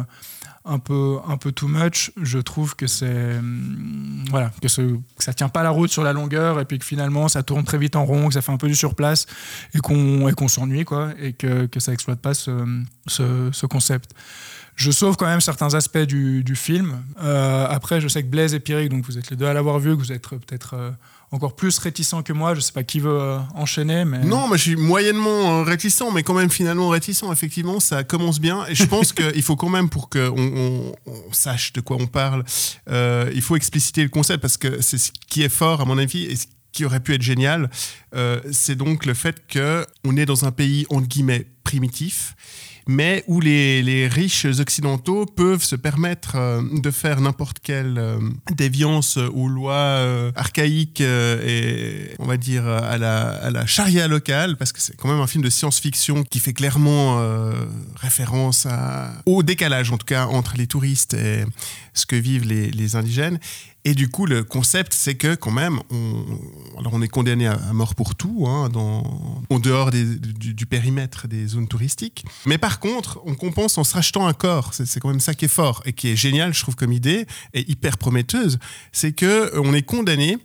[0.65, 2.13] un peu, un peu too much.
[2.21, 6.61] Je trouve que c'est hum, voilà, que ça tient pas la route sur la longueur,
[6.61, 8.69] et puis que finalement, ça tourne très vite en rond, que ça fait un peu
[8.69, 9.27] du surplace,
[9.75, 12.51] et qu'on et qu'on s'ennuie, quoi, et que, que ça exploite pas ce,
[13.07, 14.11] ce, ce concept.
[14.75, 17.03] Je sauve quand même certains aspects du, du film.
[17.23, 19.79] Euh, après, je sais que Blaise et Pierrick, donc vous êtes les deux à l'avoir
[19.79, 20.91] vu, que vous êtes peut-être euh,
[21.31, 22.55] encore plus réticents que moi.
[22.55, 26.23] Je sais pas qui veut euh, enchaîner, mais Non, moi je suis moyennement réticent, mais
[26.23, 27.25] quand même finalement réticent.
[27.31, 28.65] Effectivement, ça commence bien.
[28.69, 32.07] Et je pense qu'il faut quand même, pour qu'on on, on sache de quoi on
[32.07, 32.43] parle,
[32.91, 36.25] il faut expliciter le concept parce que c'est ce qui est fort, à mon avis,
[36.25, 37.71] et ce qui aurait pu être génial.
[38.15, 42.35] euh, c'est donc le fait qu'on est dans un pays, entre guillemets, primitif
[42.89, 48.19] mais où les, riches occidentaux peuvent se permettre euh, de faire n'importe quelle euh,
[48.51, 54.73] déviance aux lois archaïques et, on va dire, à la, à la charia locale, parce
[54.73, 57.23] que c'est quand même un film de science-fiction qui fait clairement
[57.95, 58.67] référence
[59.27, 61.45] au décalage, en tout cas, entre les touristes et
[61.95, 63.39] ce que vivent les indigènes.
[63.85, 68.15] Et du coup, le concept, c'est que quand même, on, est condamné à, mort pour
[68.15, 72.25] tout, hein, en dehors du, périmètre des zones touristiques.
[72.45, 74.75] Mais par contre, on compense en se rachetant un corps.
[74.75, 77.27] C'est quand même ça qui est fort et qui est génial, je trouve, comme idée,
[77.55, 78.59] et hyper prometteuse.
[78.93, 80.37] C'est que on est condamné,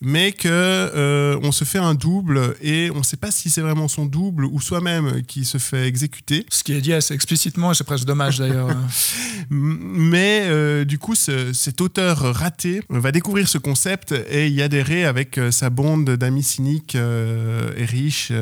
[0.00, 3.60] mais que euh, on se fait un double et on ne sait pas si c'est
[3.60, 6.46] vraiment son double ou soi-même qui se fait exécuter.
[6.50, 8.68] ce qui est dit assez explicitement, et c'est presque dommage d'ailleurs.
[9.50, 15.04] Mais euh, du coup, ce- cet auteur raté va découvrir ce concept et y adhérer
[15.04, 18.32] avec euh, sa bande d'amis cyniques euh, et riches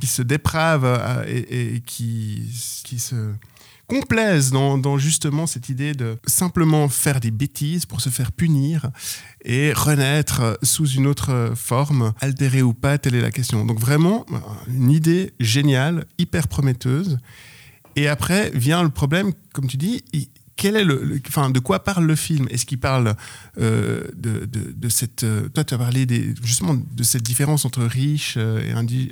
[0.00, 2.42] qui se dépravent et, et qui,
[2.84, 3.14] qui se
[3.86, 8.90] complaisent dans, dans justement cette idée de simplement faire des bêtises pour se faire punir
[9.44, 13.64] et renaître sous une autre forme, altérée ou pas, telle est la question.
[13.64, 14.26] Donc vraiment,
[14.68, 17.18] une idée géniale, hyper prometteuse.
[17.94, 20.04] Et après vient le problème, comme tu dis,
[20.56, 22.46] quel est le, le- enfin, de quoi parle le film?
[22.50, 23.14] Est-ce qu'il parle
[23.60, 25.22] euh, de, de, cette.
[25.24, 29.10] euh, toi, tu as parlé des, justement de cette différence entre riches euh, et, indi-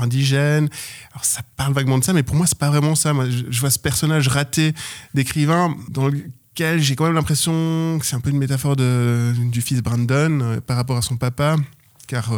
[0.00, 0.68] indigènes.
[1.12, 3.12] Alors, ça parle vaguement de ça, mais pour moi, c'est pas vraiment ça.
[3.12, 4.74] Moi, je, vois ce personnage raté
[5.14, 9.60] d'écrivain dans lequel j'ai quand même l'impression que c'est un peu une métaphore de, du
[9.60, 11.56] fils Brandon par rapport à son papa,
[12.08, 12.32] car.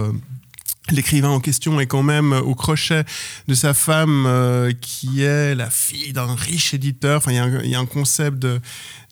[0.93, 3.05] L'écrivain en question est quand même au crochet
[3.49, 7.19] de sa femme euh, qui est la fille d'un riche éditeur.
[7.19, 8.61] Enfin, il y, a un- concept de,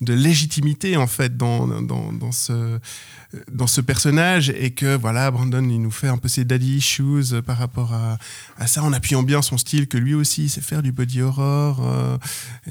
[0.01, 6.27] légitimité en fait dans, dans, ce, personnage et que voilà, Brandon nous fait un peu
[6.27, 10.13] ses daddy issues euh, par rapport à, ça en appuyant bien son style que lui
[10.13, 12.17] aussi sait faire du body horror euh,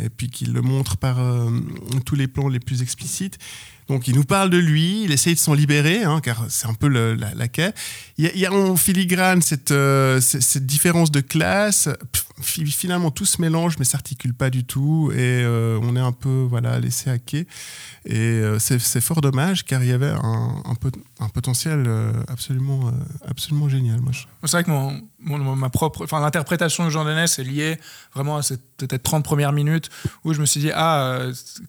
[0.00, 1.50] et puis qu'il le montre par euh,
[2.04, 3.38] tous les plans les plus explicites.
[3.88, 6.74] Donc il nous parle de lui, il essaye de s'en libérer, hein, car c'est un
[6.74, 7.46] peu le- la, la.
[8.18, 11.88] Il y, a, il y a en filigrane cette, euh, cette, différence de classe.
[12.42, 15.10] Finalement, tout se mélange, mais s'articule pas du tout.
[15.12, 17.46] Et euh, on est un peu voilà, laissé à quai.
[18.04, 22.12] Et euh, c'est fort dommage, car il y avait un, un, pot- un potentiel euh,
[22.28, 22.90] absolument, euh,
[23.28, 24.00] absolument génial.
[24.00, 24.12] Moi,
[24.44, 27.78] C'est vrai que mon, ma propre, enfin l'interprétation de Jean Denès est liée
[28.14, 29.90] vraiment à cette peut-être 30 premières minutes
[30.24, 31.18] où je me suis dit ah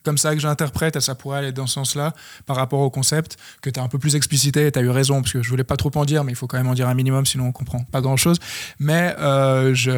[0.04, 2.14] comme ça que j'interprète ça pourrait aller dans ce sens-là
[2.46, 5.20] par rapport au concept que tu as un peu plus explicité tu as eu raison
[5.24, 6.88] parce que je voulais pas trop en dire mais il faut quand même en dire
[6.88, 8.38] un minimum sinon on comprend pas grand-chose
[8.78, 9.90] mais euh, je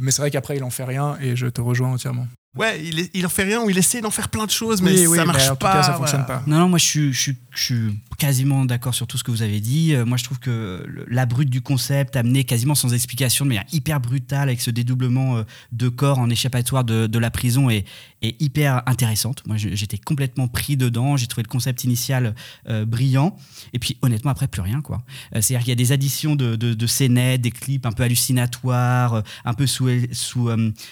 [0.00, 2.26] mais c'est vrai qu'après il en fait rien et je te rejoins entièrement.
[2.56, 4.92] Ouais, il, il en fait rien ou il essaie d'en faire plein de choses, mais
[4.92, 5.72] Oui, oui, ça marche en tout pas.
[5.74, 5.98] cas, ça voilà.
[5.98, 6.42] fonctionne pas.
[6.46, 9.30] Non, non, moi je suis, je suis, je suis quasiment d'accord sur tout ce que
[9.30, 9.94] vous avez dit.
[9.94, 13.48] Euh, moi je trouve que le- la brute du concept, amené quasiment sans explication, de
[13.50, 15.42] manière hyper brutale, avec ce dédoublement euh,
[15.72, 17.84] de corps en échappatoire de, de la prison, est,
[18.22, 19.42] est hyper intéressante.
[19.46, 21.16] Moi j'étais complètement pris dedans.
[21.16, 22.34] J'ai trouvé le concept initial
[22.68, 23.36] euh, brillant.
[23.74, 24.80] Et puis honnêtement, après, plus rien.
[24.80, 25.02] quoi.
[25.32, 29.22] C'est-à-dire qu'il y a des additions de, de, de scénettes, des clips un peu hallucinatoires,
[29.44, 30.48] un peu sous, sous,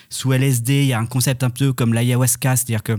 [0.09, 0.83] sous LSD.
[0.83, 2.99] Il y a un concept un peu comme l'ayahuasca, c'est-à-dire que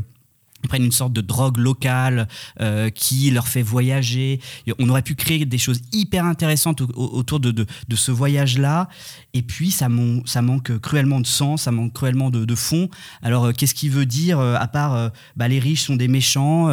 [0.64, 2.28] ils prennent une sorte de drogue locale
[2.60, 4.40] euh, qui leur fait voyager.
[4.80, 8.90] On aurait pu créer des choses hyper intéressantes au- au- autour de, ce voyage-là.
[9.36, 12.90] Et puis, ça, manque cruellement de sens, ça manque cruellement de, fond.
[13.22, 16.70] Alors, euh, qu'est-ce qu'il veut dire, euh, à part bah, les riches sont des méchants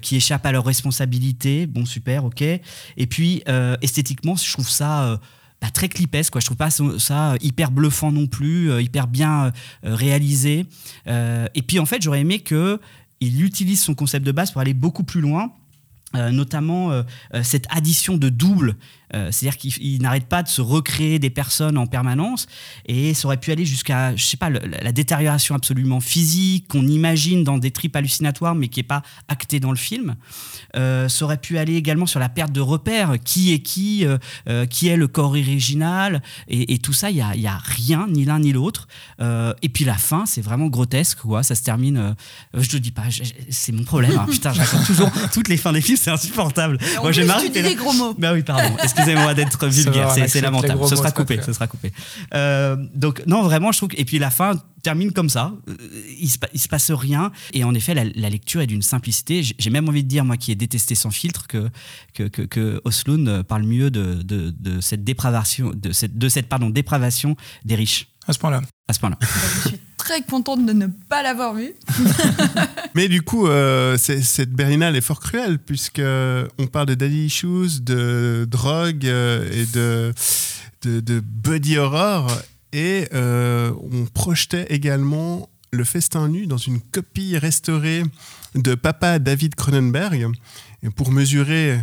[0.00, 1.66] qui échappent à leurs responsabilités?
[1.66, 2.42] Bon, super, ok.
[2.42, 3.42] Et puis,
[3.82, 5.18] esthétiquement, je trouve ça...
[5.64, 6.40] euh, très clipesque quoi.
[6.40, 9.50] Je trouve pas ça, ça hyper bluffant non plus euh, hyper bien euh,
[9.82, 10.66] réalisé.
[11.06, 12.80] Euh, et puis en fait j'aurais aimé que
[13.20, 15.52] il utilise son concept de base pour aller beaucoup plus loin
[16.14, 17.02] euh, notamment euh,
[17.34, 18.76] euh, cette addition de double,
[19.14, 22.46] euh, c'est-à-dire qu'il il n'arrête pas de se recréer des personnes en permanence,
[22.86, 26.86] et ça aurait pu aller jusqu'à, je sais pas, le- la, détérioration absolument physique qu'on
[26.86, 30.16] imagine dans des tripes hallucinatoires, mais qui est pas actée dans le film.
[30.76, 34.04] Euh, ça aurait pu aller également sur la perte de repères, qui est qui,
[34.48, 37.58] euh, qui est le corps original, et, et tout ça, il y a, y a
[37.64, 38.88] rien, ni l'un ni l'autre.
[39.20, 41.42] Et puis la fin, c'est vraiment grotesque, quoi.
[41.42, 42.14] Ça se termine.
[42.54, 43.04] je te dis pas,
[43.50, 44.12] c'est mon problème.
[44.18, 44.26] hein.
[44.30, 46.78] Putain, raconte toujours toutes les fins des films, c'est insupportable.
[47.00, 48.14] Moi, vais plus, tu dis des gros mots.
[48.18, 48.74] Bah oui, pardon.
[48.98, 50.80] Excusez-moi d'être vulgaire, c'est- lamentable.
[50.88, 51.92] Ce sera coupé, ce sera coupé.
[52.34, 53.88] Euh, donc non, vraiment, je trouve.
[53.90, 55.52] que- Et puis la fin termine comme ça.
[55.68, 55.74] Euh,
[56.20, 57.32] Il se, il se passe rien.
[57.52, 59.42] Et en effet, la, la lecture est d'une simplicité.
[59.58, 61.68] J'ai même envie de dire, moi qui ai détesté sans filtre, que
[62.14, 66.28] que, que, que Osloon euh, parle mieux de, de, de cette dépravation, de cette, de
[66.28, 68.62] cette pardon dépravation des riches À ce point-là.
[68.88, 69.18] à ce point-là.
[69.64, 71.74] Je suis très contente de ne pas l'avoir vu.
[72.94, 76.00] Mais du coup, euh, cette Berlinale est fort cruelle, puisque
[76.58, 80.14] on parle de daddy issues, de drogue euh, et de,
[80.82, 82.30] de, de horror.
[82.72, 88.02] Et euh, on projetait également le festin nu dans une copie restaurée
[88.54, 90.28] de Papa David Cronenberg.
[90.94, 91.76] Pour mesurer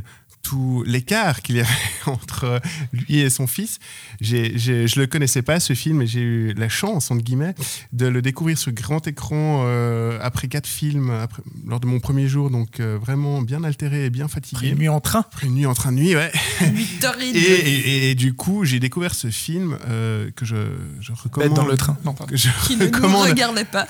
[0.46, 1.70] tout l'écart qu'il y avait
[2.06, 2.62] entre
[2.94, 3.80] lui et son fils,
[4.22, 7.24] j'ai, j'ai- je ne le connaissais pas ce film et j'ai eu la chance, entre
[7.24, 7.56] guillemets,
[7.94, 12.28] de le découvrir sur grand écran euh, après quatre films, après- lors de mon premier
[12.28, 14.58] jour, donc euh, vraiment bien altéré et bien fatigué.
[14.58, 15.20] Après une nuit en train.
[15.22, 16.32] Après une nuit en train de nuit, ouais.
[16.62, 17.22] 8h30.
[17.34, 20.56] Et, et- et du coup, j'ai découvert ce film euh, que je,
[21.02, 21.54] je Bête recommande.
[21.56, 21.98] dans le train.
[22.06, 22.14] Non.
[22.14, 23.88] Que je qui ne nous recommande regardait pas.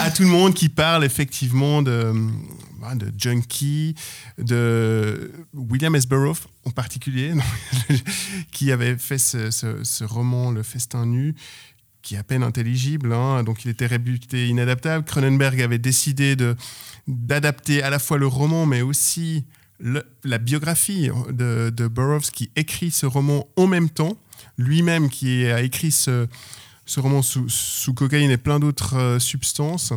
[0.00, 2.14] à tout le monde qui parle effectivement de,
[2.94, 3.94] de Junkie,
[4.38, 6.06] de William S.
[6.06, 7.32] Burroughs en particulier,
[8.52, 11.34] qui avait fait ce, roman Le Festin nu,
[12.02, 15.04] qui est à peine intelligible, hein, donc il était réputé inadaptable.
[15.04, 16.36] Cronenberg avait décidé
[17.06, 19.44] d'adapter à la fois le roman, mais aussi
[19.80, 24.18] la biographie de, Burroughs, qui écrit ce roman en même temps,
[24.56, 26.26] lui-même qui a écrit ce,
[26.96, 29.92] roman sous, sous cocaïne et plein d'autres euh, substances.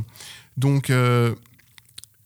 [0.58, 1.34] Donc, euh,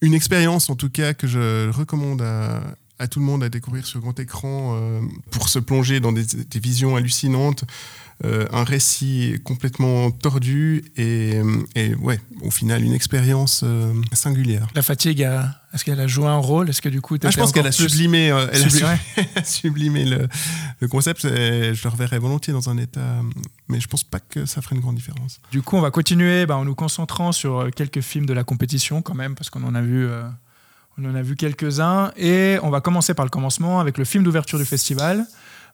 [0.01, 3.99] une expérience en tout cas que je recommande à, tout le monde à découvrir sur
[3.99, 7.65] grand écran euh, pour se plonger dans des, visions hallucinantes,
[8.23, 14.67] un récit complètement tordu et, euh, et, ouais, au final une expérience euh, singulière.
[14.73, 16.69] La fatigue, a- est-ce qu'elle a joué un rôle?
[16.69, 18.95] Est-ce que du coup, Ah, je pense qu'elle a sublimé, euh, elle a Sublimé.
[19.43, 20.27] su- sublimé le,
[20.79, 23.21] le concept et je le reverrai volontiers dans un état,
[23.67, 25.41] mais je pense pas que ça ferait une grande différence.
[25.51, 28.45] Du coup, on va continuer bah, en nous concentrant sur euh, quelques films de la
[28.45, 30.23] compétition quand même, parce qu'on en a vu, euh,
[30.97, 32.11] on en a vu quelques-uns.
[32.15, 35.25] Et on va commencer par le commencement avec le film d'ouverture du festival.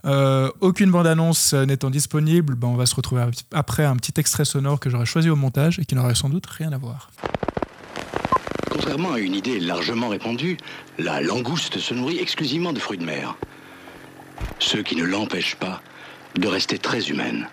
[0.05, 4.13] Euh, aucune bande-annonce euh, n'étant disponible, bah, on va se retrouver ap- après un petit
[4.19, 7.11] extrait sonore que j'aurais choisi au montage et qui n'aurait sans doute rien à voir.
[8.71, 10.57] Contrairement à une idée largement répandue,
[10.97, 13.35] la langouste se nourrit exclusivement de fruits de mer.
[14.59, 15.81] Ce qui ne l'empêche pas
[16.35, 17.47] de rester très humaine.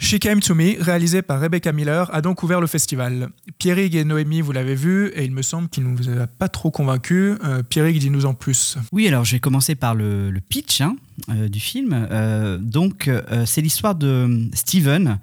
[0.00, 3.30] She Came to Me, réalisé par Rebecca Miller, a donc ouvert le festival.
[3.58, 6.48] Pierrick et Noémie, vous l'avez vu, et il me semble qu'il ne vous a pas
[6.48, 7.34] trop convaincu.
[7.44, 8.78] Euh, dis-nous en plus.
[8.92, 10.96] Oui, alors je vais commencer par le, pitch hein,
[11.30, 12.06] euh, du film.
[12.12, 15.18] Euh, donc, euh, c'est l'histoire de Steven,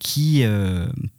[0.00, 0.42] qui,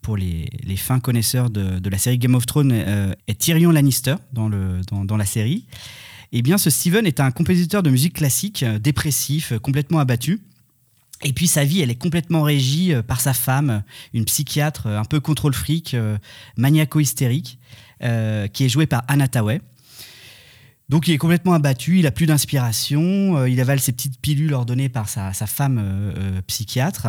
[0.01, 5.17] pour les, fins connaisseurs de, la série Game of Thrones, est Tyrion Lannister dans, dans,
[5.17, 5.65] la série.
[6.31, 10.41] Eh bien, ce Steven est un compositeur de musique classique, dépressif, complètement abattu.
[11.23, 13.79] Et puis sa vie, elle est complètement régie euh, par sa femme, euh,
[14.13, 15.95] une psychiatre euh, un peu contrôle fric,
[16.57, 17.59] maniaco-hystérique,
[18.01, 19.61] qui est jouée par Anna Tawai.
[20.89, 24.89] Donc il est complètement abattu, il a plus d'inspiration, il avale ses petites pilules ordonnées
[24.89, 26.13] par sa, femme
[26.47, 27.07] psychiatre.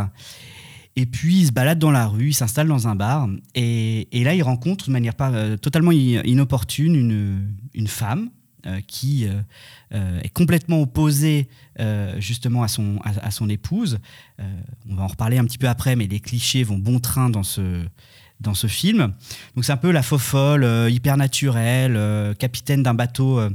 [0.95, 3.29] Et puis il se balade dans la rue, il s'installe dans un bar.
[3.57, 6.95] Et, là, il rencontre de manière pas, totalement inopportune
[7.75, 8.31] une, femme
[8.87, 9.33] qui euh,
[9.95, 11.49] euh, est complètement opposée
[11.81, 13.99] euh, justement à son, à, son épouse.
[14.41, 14.45] Euh,
[14.89, 17.43] on va en reparler un petit peu après, mais les clichés vont bon train dans
[17.43, 17.85] ce,
[18.41, 19.13] dans ce film.
[19.55, 23.39] Donc c'est un peu la faux folle, euh, hyper naturelle, euh, capitaine d'un bateau.
[23.39, 23.51] euh,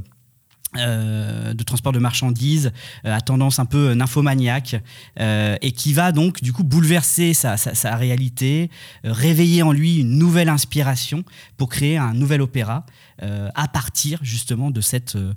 [0.76, 2.70] euh, de transport de marchandises
[3.04, 4.76] euh, à tendance un peu nymphomaniaque
[5.18, 8.70] euh, et qui va donc du coup bouleverser sa, sa- réalité,
[9.04, 11.24] euh, réveiller en lui une nouvelle inspiration
[11.56, 13.09] pour créer un nouvel opéra euh,
[13.54, 15.34] à partir justement de cette, euh,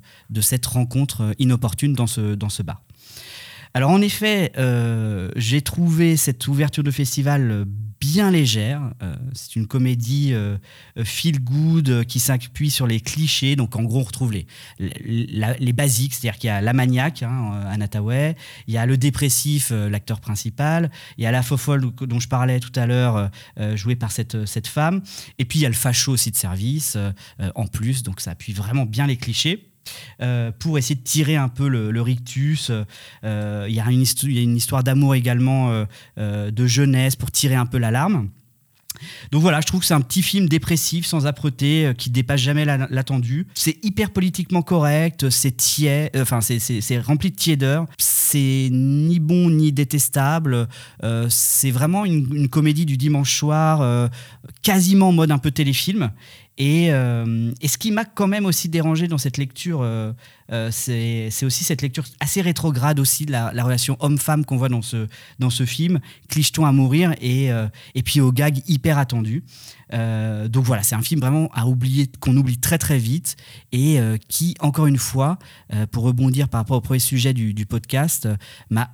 [0.66, 2.82] rencontre euh, inopportune dans ce, dans ce bar.
[3.76, 7.64] Alors en effet, euh, j'ai trouvé cette ouverture de festival euh,
[8.00, 8.92] bien légère.
[9.02, 10.58] Euh, c'est une comédie euh,
[11.02, 13.56] feel good euh, qui s'appuie sur les clichés.
[13.56, 14.46] Donc en gros, on retrouve les,
[14.78, 15.26] les,
[15.58, 17.64] les basiques, c'est-à-dire qu'il y a la maniaque, hein,
[17.96, 18.32] euh,
[18.68, 22.28] il y a le dépressif, l'acteur principal, il y a la faux folle dont je
[22.28, 23.28] parlais tout à l'heure,
[23.74, 25.02] jouée par cette, cette femme,
[25.38, 26.96] et puis il y a le facho aussi de service
[27.54, 28.02] en plus.
[28.02, 29.73] Donc ça appuie vraiment bien les clichés.
[30.22, 32.70] Euh, pour essayer de tirer un peu le, rictus.
[33.24, 35.84] Euh, Il y, a une histo- il y a une histoire d'amour également, euh,
[36.18, 38.28] euh, de jeunesse, pour tirer un peu l'alarme.
[39.32, 42.40] Donc voilà, je trouve que c'est un petit film dépressif, sans âpreté, euh, qui dépasse
[42.40, 43.46] jamais la- l'attendu.
[43.54, 47.86] C'est hyper politiquement correct, c'est tiède, euh, enfin c'est- rempli de tiédeur.
[47.98, 50.68] C'est ni bon ni détestable.
[51.02, 54.08] Euh, c'est vraiment une, comédie du dimanche soir, euh,
[54.62, 56.10] quasiment en mode un peu téléfilm.
[56.56, 60.12] Et, euh, et ce qui m'a quand même aussi dérangé dans cette lecture, euh,
[60.52, 64.68] euh, c'est aussi cette lecture assez rétrograde aussi de la, la relation homme-femme qu'on voit
[64.68, 65.08] dans ce,
[65.40, 67.48] dans ce film, clicheton à mourir et,
[67.94, 69.42] et puis au gag hyper attendu.
[69.90, 73.36] Donc voilà, c'est un film vraiment à oublier, qu'on oublie très très vite
[73.72, 75.38] et qui, encore une fois,
[75.90, 78.28] pour rebondir par rapport au premier sujet du, podcast,
[78.70, 78.90] m'a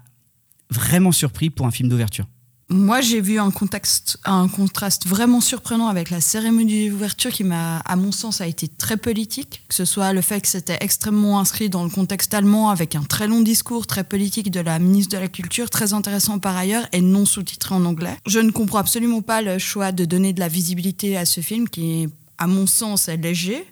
[0.71, 2.27] vraiment surpris pour un film d'ouverture.
[2.73, 7.97] Moi, j'ai vu un, contexte, un contraste vraiment surprenant avec la cérémonie d'ouverture qui à
[7.97, 9.65] mon sens, a été très politique.
[9.69, 13.03] Que ce soit le fait que c'était extrêmement inscrit dans le contexte allemand avec un
[13.03, 16.87] très long discours très politique de la ministre de la Culture, très intéressant par ailleurs
[16.93, 18.17] et non sous-titré en anglais.
[18.25, 21.69] Je ne comprends absolument pas le choix de donner de la visibilité à ce film
[21.69, 23.67] qui, à mon sens, est léger.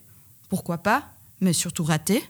[0.48, 1.04] Pourquoi pas
[1.40, 2.24] Mais surtout raté.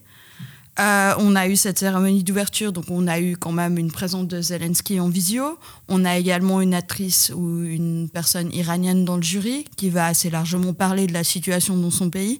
[0.81, 4.29] Euh, on a eu cette cérémonie d'ouverture, donc on a eu quand même une présence
[4.29, 5.59] de Zelensky en visio.
[5.88, 10.31] On a également une actrice ou une personne iranienne dans le jury qui va assez
[10.31, 12.38] largement parler de la situation dans son pays.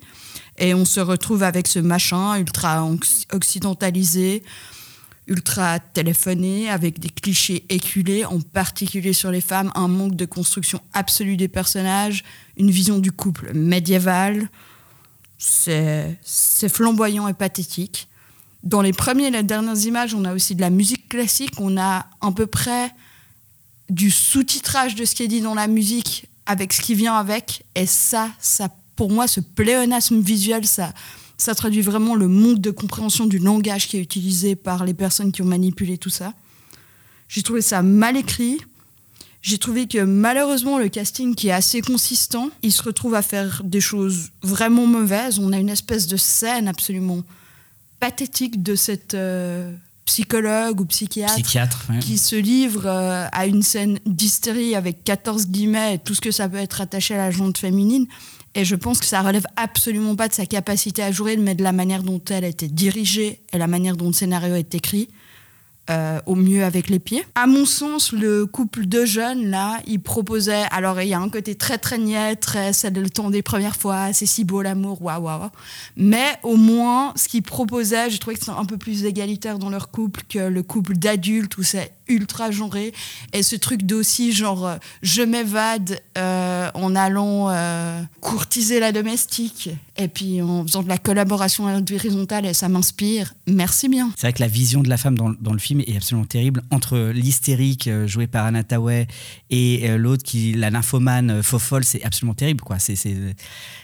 [0.57, 2.89] Et on se retrouve avec ce machin ultra
[3.33, 4.45] occidentalisé,
[5.27, 10.81] ultra téléphoné, avec des clichés éculés, en particulier sur les femmes, un manque de construction
[10.93, 12.23] absolue des personnages,
[12.57, 14.49] une vision du couple médiévale.
[15.39, 16.19] C'est
[16.69, 18.09] flamboyant et pathétique.
[18.63, 21.53] Dans les premières et les dernières images, on a aussi de la musique classique.
[21.59, 22.93] On a à peu près
[23.89, 27.65] du sous-titrage de ce qui est dit dans la musique avec ce qui vient avec.
[27.75, 30.93] Et ça, ça pour moi, ce pléonasme visuel, ça,
[31.37, 35.31] ça traduit vraiment le manque de compréhension du langage qui est utilisé par les personnes
[35.31, 36.35] qui ont manipulé tout ça.
[37.29, 38.59] J'ai trouvé ça mal écrit.
[39.41, 43.63] J'ai trouvé que malheureusement le casting qui est assez consistant, il se retrouve à faire
[43.65, 45.39] des choses vraiment mauvaises.
[45.39, 47.23] On a une espèce de scène absolument
[48.01, 49.73] pathétique de cette euh,
[50.05, 51.87] psychologue ou psychiatre, Psychiatre.
[51.91, 51.99] ouais.
[51.99, 56.31] qui se livre euh, à une scène d'hystérie avec 14 guillemets et tout ce que
[56.31, 58.07] ça peut être attaché à la jante féminine.
[58.55, 61.63] Et je pense que ça relève absolument pas de sa capacité à jouer, mais de
[61.63, 65.09] la manière dont elle a été dirigée et la manière dont le scénario est écrit.
[65.91, 67.25] Euh, au mieux avec les pieds.
[67.35, 70.65] À mon sens, le couple de jeunes, là, ils proposaient...
[70.71, 72.73] Alors, il y a un côté très, très niais, très...
[72.73, 75.51] C'est le temps des premières fois, c'est si beau l'amour, waouh, waouh.
[75.97, 79.71] Mais au moins, ce qu'ils proposaient, j'ai trouvé que c'était un peu plus égalitaire dans
[79.71, 82.93] leur couple que le couple d'adultes où c'est ultra genré.
[83.33, 89.71] Et ce truc d'aussi, genre, euh, je m'évade euh, en allant euh, courtiser la domestique
[89.97, 93.35] et puis en faisant de la collaboration horizontale et ça m'inspire.
[93.47, 94.11] Merci bien.
[94.17, 96.63] C'est vrai que la vision de la femme dans, dans le film est absolument terrible.
[96.71, 99.07] Entre l'hystérique jouée par Anna Tawai
[99.51, 102.63] et l'autre qui, la nymphomane faux folle, c'est absolument terrible.
[102.63, 102.79] quoi.
[102.79, 103.17] C'est, c'est,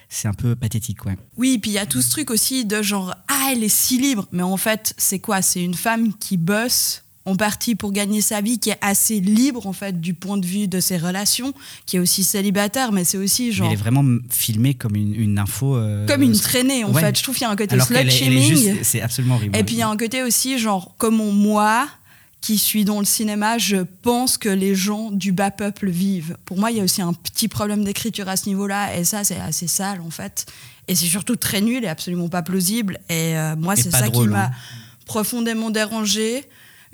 [0.08, 1.04] c'est un peu pathétique.
[1.04, 1.16] Ouais.
[1.36, 3.98] Oui, puis il y a tout ce truc aussi de genre, ah, elle est si
[3.98, 4.26] libre.
[4.32, 5.42] Mais en fait, c'est quoi?
[5.42, 9.66] C'est une femme qui bosse en partie pour gagner sa vie, qui est assez libre
[9.66, 11.54] en fait du point de vue de ses relations,
[11.86, 15.14] qui est aussi célibataire, mais c'est aussi Mais genre elle est vraiment filmée comme une,
[15.14, 15.76] une info.
[15.76, 17.00] euh, comme une traînée en ouais.
[17.00, 17.16] fait.
[17.16, 18.82] Je trouve qu'il y a un côté slut shaming.
[18.82, 19.56] c'est absolument horrible.
[19.56, 21.88] Et puis il y a un côté aussi, genre, comme moi,
[22.44, 26.36] qui suis dans le cinéma, je pense que les gens du bas peuple vivent.
[26.44, 29.24] Pour moi, il y a aussi un petit problème d'écriture à ce niveau-là, et ça,
[29.24, 30.44] c'est assez sale, en fait.
[30.86, 32.98] Et c'est surtout très nul et absolument pas plausible.
[33.08, 34.50] Et euh, moi, c'est ça drôle, qui m'a hein.
[35.06, 36.44] profondément dérangé.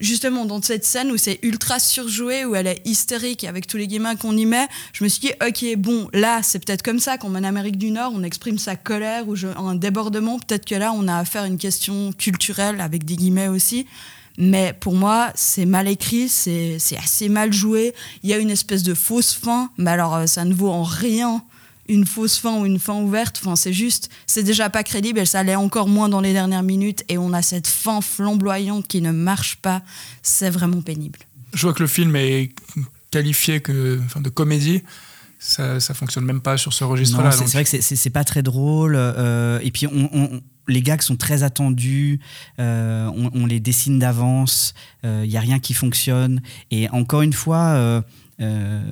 [0.00, 3.86] Justement, dans cette scène où c'est ultra surjoué, où elle est hystérique avec tous les
[3.86, 7.18] gamins qu'on y met, je me suis dit, ok, bon, là, c'est peut-être comme ça
[7.18, 10.38] qu'en Amérique du Nord, on exprime sa colère ou un débordement.
[10.38, 13.86] Peut-être que là, on a affaire à une question culturelle avec des guillemets aussi.
[14.38, 17.94] Mais pour moi, c'est mal écrit, c'est c'est assez mal joué.
[18.22, 20.82] Il y a une espèce de fausse fin, mais alors euh, ça ne vaut en
[20.82, 21.42] rien
[21.90, 23.40] une fausse fin ou une fin ouverte.
[23.42, 26.62] Enfin, c'est juste, c'est déjà pas crédible et ça l'est encore moins dans les dernières
[26.62, 27.04] minutes.
[27.08, 29.82] Et on a cette fin flamboyante qui ne marche pas.
[30.22, 31.18] C'est vraiment pénible.
[31.52, 32.52] Je vois que le film est
[33.10, 34.82] qualifié que, enfin, de comédie.
[35.38, 37.30] Ça, ça fonctionne même pas sur ce registre-là.
[37.32, 38.94] c'est donc- vrai que c'est- pas très drôle.
[38.96, 42.20] euh, et puis, on, on- les gags sont très attendus.
[42.60, 44.74] euh, on, on les dessine d'avance.
[45.02, 46.40] Il n'y a rien qui fonctionne.
[46.70, 48.02] Et encore une fois, euh,
[48.40, 48.82] euh,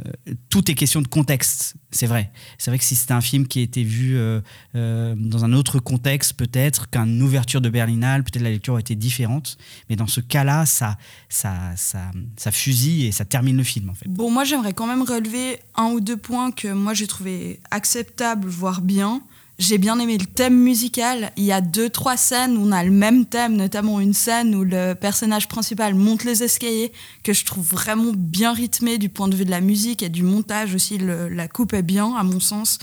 [0.51, 1.75] tout est question de contexte.
[1.91, 2.31] C'est vrai.
[2.59, 4.41] C'est vrai que si c'était un film qui était vu euh,
[4.75, 8.95] euh, dans un autre contexte, peut-être qu'une ouverture de Berlinale, peut-être la lecture aurait été
[8.95, 9.57] différente.
[9.89, 13.95] Mais dans ce cas-là, ça, ça, ça, ça fusille et ça termine le film, en
[13.95, 14.09] fait.
[14.09, 18.49] Bon, moi, j'aimerais quand même relever un ou deux points que moi j'ai trouvé acceptables,
[18.49, 19.23] voire bien.
[19.59, 21.33] J'ai bien aimé le thème musical.
[21.37, 24.55] Il y a deux, trois scènes où on a le même thème, notamment une scène
[24.55, 26.93] où le personnage principal monte les escaliers,
[27.25, 30.23] que je trouve vraiment bien rythmé du point de vue de la musique et du
[30.23, 30.99] montage aussi.
[30.99, 32.79] Le- la coupe est bien, à mon sens.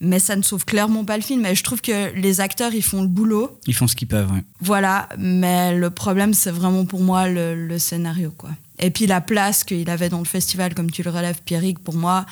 [0.00, 1.44] Mais ça ne sauve clairement pas le film.
[1.46, 3.58] Et je trouve que les acteurs, ils font le boulot.
[3.66, 4.30] Ils font ce qu'ils peuvent.
[4.30, 4.44] ouais.
[4.60, 8.50] Voilà, mais le problème, c'est vraiment pour moi le, le scénario, quoi.
[8.78, 11.94] Et puis la place qu'il avait dans le festival, comme tu le relèves, Pierrick, pour
[11.94, 12.26] moi,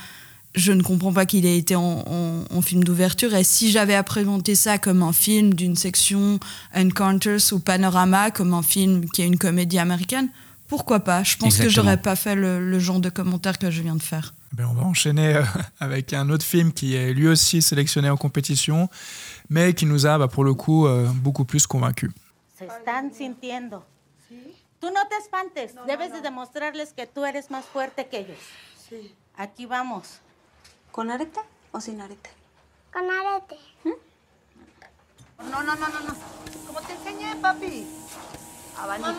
[0.55, 3.35] je ne comprends pas qu'il ait été en, en- en film d'ouverture.
[3.35, 6.39] Et si j'avais à présenter ça comme un film d'une section
[6.75, 10.29] Encounters ou Panorama, comme un film qui est une comédie américaine,
[10.69, 11.23] pourquoi pas?
[11.23, 11.71] Je pense que Exactement.
[11.85, 14.33] j'aurais pas fait le, le genre de commentaire que je viens de faire.
[14.53, 15.43] Ben, on va enchaîner euh,
[15.81, 18.89] avec un autre film qui est lui aussi sélectionné en compétition,
[19.51, 22.11] mais qui nous a, bah, pour le coup, euh, beaucoup plus convaincus.
[22.59, 23.83] Se están sintiendo.
[24.81, 25.75] Tú no te espantes.
[25.87, 28.39] Debes de demostrarles que tú eres más fuerte que ellos.
[28.89, 29.13] Sí.
[29.39, 30.21] Aquí vamos.
[30.93, 31.41] ¿Con arete
[31.73, 32.29] o sin arete?
[32.93, 33.57] Con arete.
[35.51, 36.15] No, no, no, no, no.
[36.67, 37.87] Como te enseñé, papi.
[38.79, 39.11] Abanico.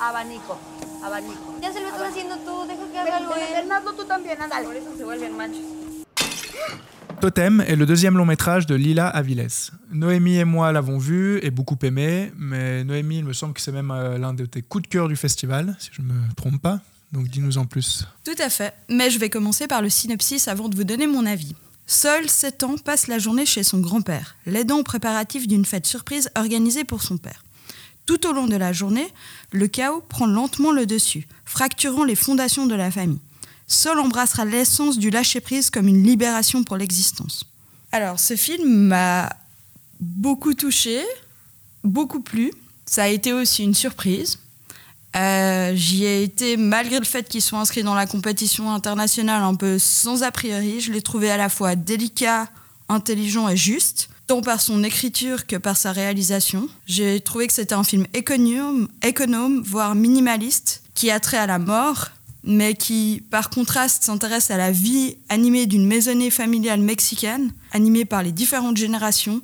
[0.00, 0.58] Abanico.
[1.04, 1.58] Abanico.
[1.60, 3.52] Ya se lo estás haciendo tú, deja que haga algo él.
[3.52, 4.66] Bernardo, tú también, ándale.
[4.66, 5.60] Por eso se vuelven machos.
[7.20, 9.72] Totem est le deuxième long métrage de Lila Aviles.
[9.90, 13.72] Noémie et moi l'avons vu et beaucoup aimé, mais Noémie, il me semble que c'est
[13.72, 16.62] même euh, l'un de tes coups de cœur du festival, si je ne me trompe
[16.62, 16.80] pas.
[17.12, 18.06] Donc dis-nous en plus.
[18.24, 18.74] Tout à fait.
[18.88, 21.54] Mais je vais commencer par le synopsis avant de vous donner mon avis.
[21.86, 26.30] Seul, 7 ans, passe la journée chez son grand-père, l'aidant aux préparatifs d'une fête surprise
[26.36, 27.42] organisée pour son père.
[28.06, 29.08] Tout au long de la journée,
[29.50, 33.20] le chaos prend lentement le dessus, fracturant les fondations de la famille.
[33.66, 37.44] Seul embrassera l'essence du lâcher-prise comme une libération pour l'existence.
[37.92, 39.30] Alors, ce film m'a
[40.00, 41.04] beaucoup touché,
[41.84, 42.52] beaucoup plu.
[42.86, 44.38] Ça a été aussi une surprise.
[45.16, 49.54] Euh, J'y ai été malgré le fait qu'il soit inscrit dans la compétition internationale un
[49.54, 50.80] peu sans a priori.
[50.80, 52.48] Je l'ai trouvé à la fois délicat,
[52.88, 56.68] intelligent et juste, tant par son écriture que par sa réalisation.
[56.86, 61.58] J'ai trouvé que c'était un film économe, économe, voire minimaliste, qui a trait à la
[61.58, 62.10] mort,
[62.44, 68.22] mais qui, par contraste, s'intéresse à la vie animée d'une maisonnée familiale mexicaine, animée par
[68.22, 69.42] les différentes générations.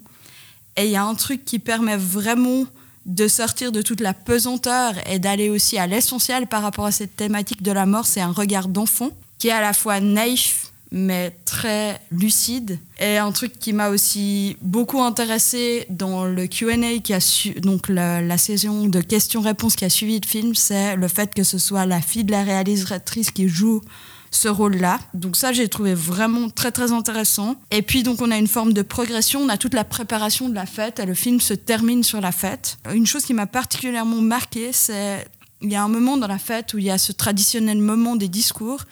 [0.77, 2.65] Et il y a un truc qui permet vraiment
[3.07, 7.17] de sortir de toute la pesanteur et d'aller aussi à l'essentiel par rapport à cette
[7.17, 11.37] thématique de la mort, c'est un regard d'enfant qui est à la fois naïf mais
[11.45, 12.79] très lucide.
[13.01, 17.89] Et un truc qui m'a aussi beaucoup intéressé dans le Q&A qui a su, donc
[17.89, 21.59] la, la saison de questions-réponses qui a suivi le film, c'est le fait que ce
[21.59, 23.83] soit la fille de la réalisatrice qui joue
[24.31, 24.99] ce rôle-là.
[25.15, 27.57] Donc ça, j'ai trouvé vraiment très très intéressant.
[27.71, 30.55] Et puis donc on a une forme de progression, on a toute la préparation de
[30.55, 32.79] la fête et le film se termine sur la fête.
[32.93, 35.27] Une chose qui m'a particulièrement marqué, c'est
[35.63, 38.17] il y a un moment dans la fête où il y a ce traditionnel moment
[38.17, 38.83] des discours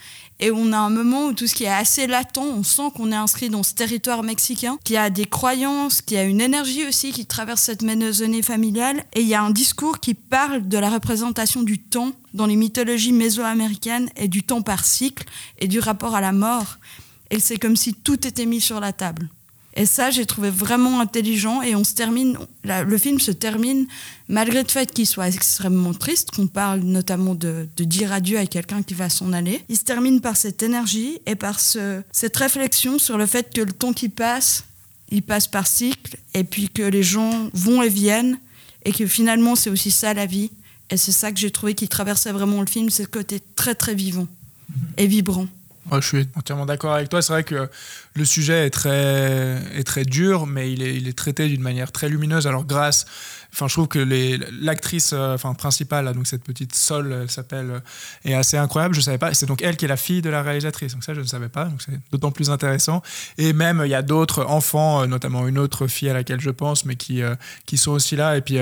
[0.40, 3.12] et on a un moment où tout ce qui est assez latent, on sent qu'on
[3.12, 6.40] est inscrit dans ce territoire mexicain, qu'il y a des croyances, qu'il y a une
[6.40, 9.04] énergie aussi qui traverse cette maisonnée familiale.
[9.14, 12.56] Et il y a un discours qui parle de la représentation du temps dans les
[12.56, 15.24] mythologies mésoaméricaines et du temps par cycle
[15.60, 16.78] et du rapport à la mort.
[17.30, 19.28] Et c'est comme si tout était mis sur la table.
[19.76, 21.60] Et ça, j'ai trouvé vraiment intelligent.
[21.62, 23.86] Et on se termine, le film se termine,
[24.28, 28.82] malgré le fait qu'il soit extrêmement triste, qu'on parle notamment de, dire adieu à quelqu'un
[28.82, 29.62] qui va s'en aller.
[29.68, 33.72] Il se termine par cette énergie et par cette réflexion sur le fait que le
[33.72, 34.64] temps qui passe,
[35.10, 38.38] il passe par cycle, et puis que les gens vont et viennent,
[38.84, 40.50] et que finalement, c'est aussi ça la vie.
[40.90, 43.74] Et c'est ça que j'ai trouvé qui traversait vraiment le film, c'est le côté très
[43.74, 44.28] très vivant
[44.96, 45.46] et vibrant.
[45.92, 47.22] Je suis entièrement d'accord avec toi.
[47.22, 47.68] C'est vrai que
[48.14, 52.46] le sujet est très, dur, mais il est, il est traité d'une manière très lumineuse.
[52.46, 53.06] Alors, grâce
[53.54, 54.00] Enfin, je trouve que
[54.64, 57.80] l'actrice euh, principale, donc cette petite Sol, elle s'appelle, euh,
[58.24, 58.96] est assez incroyable.
[58.96, 59.32] Je savais pas.
[59.32, 60.94] C'est donc elle qui est la fille de la réalisatrice.
[60.94, 61.66] Donc ça, je ne savais pas.
[61.66, 63.00] Donc c'est d'autant plus intéressant.
[63.38, 66.50] Et même, il y a d'autres enfants, euh, notamment une autre fille à laquelle je
[66.50, 67.22] pense, mais qui,
[67.76, 68.58] sont aussi là et puis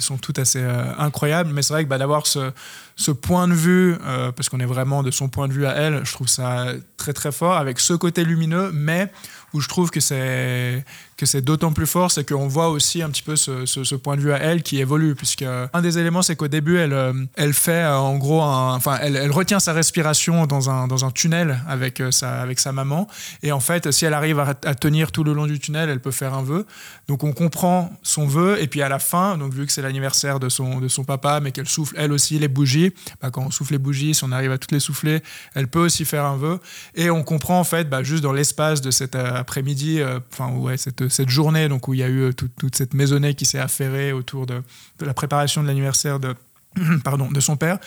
[0.00, 0.62] sont toutes assez
[0.98, 1.52] incroyables.
[1.52, 3.96] Mais c'est vrai que bah, d'avoir ce point de vue,
[4.34, 6.66] parce qu'on est vraiment de son point de vue à elle, je trouve ça
[6.96, 9.10] très très fort avec ce côté lumineux, mais
[9.52, 10.84] où je trouve que c'est
[11.16, 14.20] que c'est d'autant plus fort, c'est qu'on voit aussi un petit peu ce, point de
[14.20, 17.54] vue à elle qui évolue, puisque un des éléments, c'est qu'au début, elle, euh, elle
[17.54, 22.00] fait euh, en gros, enfin, elle, retient sa respiration dans un, dans un tunnel avec
[22.00, 23.08] euh, sa, avec sa maman,
[23.42, 26.10] et en fait, si elle arrive à, tenir tout le long du tunnel, elle peut
[26.10, 26.66] faire un vœu.
[27.08, 30.38] Donc on comprend son vœu, et puis à la fin, donc vu que c'est l'anniversaire
[30.38, 32.92] de son, de son papa, mais qu'elle souffle elle aussi les bougies,
[33.22, 35.22] bah, quand on souffle les bougies, si on arrive à toutes les souffler,
[35.54, 36.60] elle peut aussi faire un vœu,
[36.94, 40.00] et on comprend en fait, bah, juste dans l'espace de cet après-midi,
[40.30, 43.34] enfin ouais, cette cette journée donc où il y a eu euh, toute cette maisonnée
[43.34, 44.62] qui s'est affairée autour de,
[45.00, 46.34] la préparation de l'anniversaire de,
[47.04, 47.78] pardon, de son père.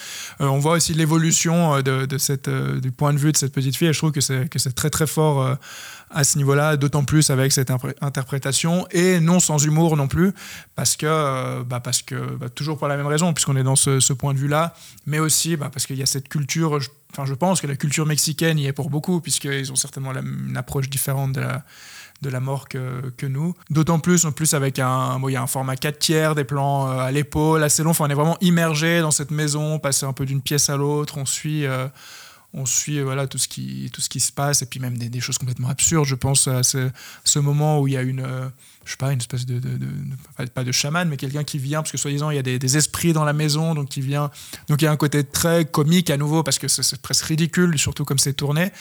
[0.41, 3.75] Euh, on voit aussi l'évolution euh, de, cette, du point de vue de cette petite
[3.75, 5.57] fille je trouve que c'est, que c'est très très fort
[6.11, 10.33] à ce niveau-là, d'autant plus avec cette interprétation et non sans humour non plus,
[10.75, 14.13] parce que, bah parce que bah, toujours pour la même raison, puisqu'on est dans ce,
[14.13, 14.73] point de vue-là,
[15.05, 16.79] mais aussi bah parce qu'il y a cette culture,
[17.11, 20.57] enfin je pense que la culture mexicaine y est pour beaucoup, puisqu'ils ont certainement une
[20.57, 21.63] approche différente de la
[22.21, 23.55] de la mort que, nous.
[23.69, 26.87] D'autant plus, en plus avec un, bon, y a un format 4 tiers, des plans
[26.87, 27.91] euh, à l'épaule, assez long.
[27.91, 31.17] Enfin, on est vraiment immergé dans cette maison, passer un peu d'une pièce à l'autre.
[31.17, 31.87] On suit, euh,
[32.53, 35.19] on suit voilà tout ce qui, tout ce qui se passe et puis même des,
[35.19, 36.05] choses complètement absurdes.
[36.05, 38.49] Je pense à ce, moment où il y a une euh,
[38.85, 39.61] je sais pas, une espèce de,
[40.55, 43.13] pas de chaman, mais quelqu'un qui vient, parce que soi-disant, il y a des, esprits
[43.13, 44.31] dans la maison, donc qui vient.
[44.67, 47.77] Donc il y a un côté très comique à nouveau, parce que c'est presque ridicule,
[47.77, 48.71] surtout comme c'est tourné,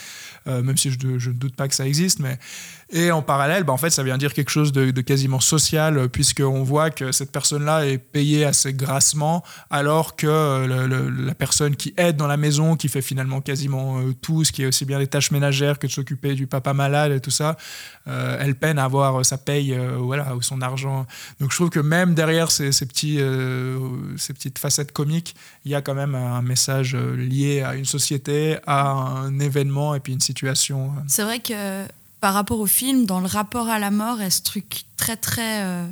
[0.46, 2.20] même si je, ne doute pas que ça existe.
[2.20, 2.38] Mais...
[2.90, 6.62] Et en parallèle, bah, en fait, ça vient dire quelque chose de, quasiment social, puisqu'on
[6.62, 12.16] voit que cette personne-là est payée assez grassement, alors que euh, la personne qui aide
[12.16, 15.06] dans la maison, qui fait finalement quasiment euh, tout, ce qui est aussi bien des
[15.06, 17.56] tâches ménagères que de s'occuper du papa malade et tout ça,
[18.06, 21.06] elle peine à avoir sa paye voilà, ou son argent.
[21.40, 23.78] Donc je trouve que même derrière ces, petits, euh,
[24.16, 25.34] ces petites facettes comiques,
[25.64, 29.94] il y a quand même un message euh, lié à une société, à un événement
[29.94, 30.92] et puis une situation.
[31.06, 31.84] C'est vrai que
[32.20, 35.62] par rapport au film, dans le rapport à la mort, a ce truc très très
[35.62, 35.86] euh,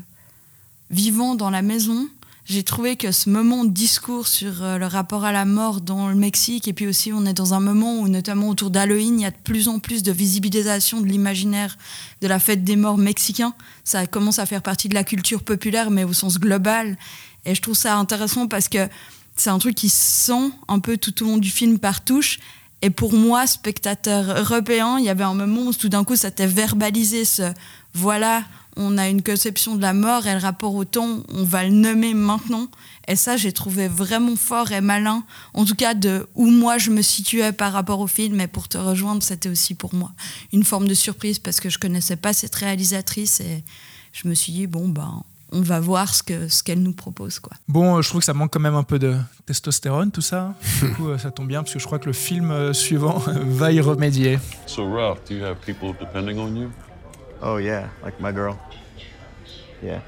[0.90, 2.08] vivant dans la maison
[2.48, 6.08] j'ai trouvé que ce moment de discours sur euh, le rapport à la mort dans
[6.08, 9.22] le Mexique, et puis aussi on est dans un moment où notamment autour d'Halloween, il
[9.22, 11.76] y a de plus en plus de visibilisation de l'imaginaire
[12.22, 13.52] de la fête des morts mexicains.
[13.82, 16.96] Ça commence à faire partie de la culture populaire, mais au sens global.
[17.46, 18.88] Et je trouve ça intéressant parce que
[19.34, 22.38] c'est un truc qui se sent un peu tout au long du film par touche.
[22.82, 26.30] Et pour moi, spectateur européen, il y avait un moment où tout d'un coup, ça
[26.30, 27.52] t'est verbalisé ce
[27.94, 28.44] voilà,
[28.76, 31.70] on a une conception de la mort et le rapport au temps, on va le
[31.70, 32.68] nommer maintenant.
[33.08, 35.24] Et ça, j'ai trouvé vraiment fort et malin,
[35.54, 38.38] en tout cas de où moi je me situais par rapport au film.
[38.40, 40.12] Et pour te rejoindre, c'était aussi pour moi
[40.52, 43.64] une forme de surprise parce que je connaissais pas cette réalisatrice et
[44.12, 45.22] je me suis dit bon ben
[45.52, 47.52] on va voir ce que ce qu'elle nous propose quoi.
[47.68, 49.16] Bon, euh, je trouve que ça manque quand même un peu de
[49.46, 50.54] testostérone, tout ça.
[50.82, 53.18] Du coup, euh, ça tombe bien parce que je crois que le film euh, suivant
[53.26, 54.38] va y remédier.
[54.66, 56.70] So, Ralph, do you have people depending on you?
[57.42, 58.56] Oh yeah, like my girl.
[59.82, 60.00] Yeah.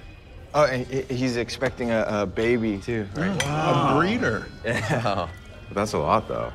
[0.54, 3.06] Oh, and he- he's expecting a, a baby too.
[3.14, 3.30] Right?
[3.46, 4.48] A breeder.
[4.64, 5.28] Yeah.
[5.74, 6.50] That's a lot, though.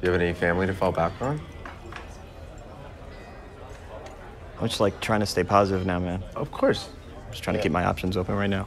[0.00, 1.40] Do you have any family to fall back on?
[4.60, 6.22] I'm just like trying to stay positive now, man.
[6.34, 6.88] Of course.
[7.36, 8.64] Just trying to keep my options open right now.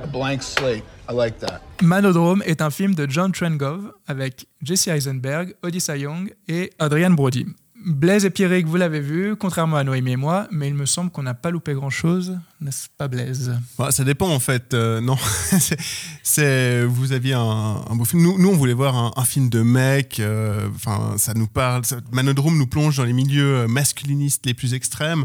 [0.00, 0.84] A blank slate.
[1.08, 1.60] I like that.
[1.82, 7.46] Manodrome est un film de John Trengove avec Jesse Eisenberg, Odyssey Young et Adrian Brody.
[7.84, 11.10] Blaise et Pierrick, vous l'avez vu, contrairement à Noémie et moi, mais il me semble
[11.10, 13.52] qu'on n'a pas loupé grand-chose, n'est-ce pas Blaise?
[13.78, 14.72] Bah, ça dépend en fait.
[14.74, 15.16] euh, non,
[16.22, 17.40] c'est, vous aviez un,
[17.88, 18.22] un beau film.
[18.22, 20.20] Nous, nous, on voulait voir un, un film de mec.
[20.20, 21.84] euh, Enfin, ça nous parle.
[21.84, 25.24] ça- Manodrome nous plonge dans les milieux euh, masculinistes les plus extrêmes.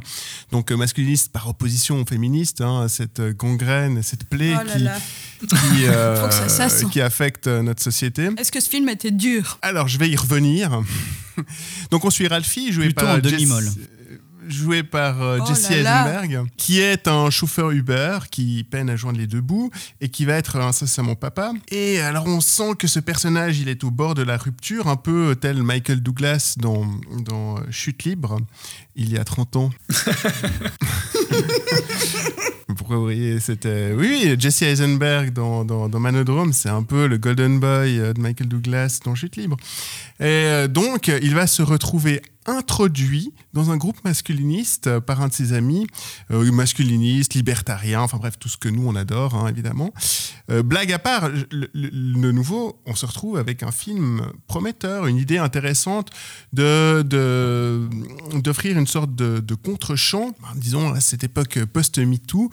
[0.52, 2.62] Donc euh, masculiniste par opposition aux féministes.
[2.62, 4.98] hein, cette gangrène, cette plaie Oh là qui, là.
[5.48, 5.48] qui,
[5.86, 6.68] euh, ça
[7.06, 8.30] affecte notre société.
[8.38, 9.60] Est-ce que ce film était dur?
[9.62, 10.82] Alors, je vais y revenir.
[11.92, 13.66] Donc, on suit Ralphie, joué Plutôt par en Jess- demi-molle.
[14.50, 15.72] Joué par euh, Oh Jesse.
[15.72, 19.72] Eisenberg, qui est un chauffeur Uber qui peine à joindre les deux bouts
[20.02, 21.54] et qui va être incessamment papa.
[21.70, 24.96] Et alors on sent que ce personnage, il est au bord de la rupture, un
[24.96, 26.86] peu tel Michael Douglas dans,
[27.20, 28.38] dans Chute libre,
[28.96, 29.70] il y a 30 ans.
[32.76, 37.08] Pourquoi vous riez C'était oui, oui, Jesse Eisenberg dans, dans, dans Manodrome, c'est un peu
[37.08, 39.58] le Golden Boy euh, de Michael Douglas dans Chute libre.
[40.20, 45.28] Et euh, donc, il va se retrouver introduit dans un groupe masculiniste euh, par un
[45.28, 45.86] de ses amis,
[46.32, 49.94] euh, masculiniste, libertarien, enfin bref, tout ce que nous on adore, hein, évidemment.
[50.50, 55.38] Euh, blague à part, le, nouveau, on se retrouve avec un film prometteur, une idée
[55.38, 56.10] intéressante
[56.54, 57.04] de
[58.34, 62.50] d'offrir une sorte de, de contre-champ, ben, disons à cette époque post-MeToo,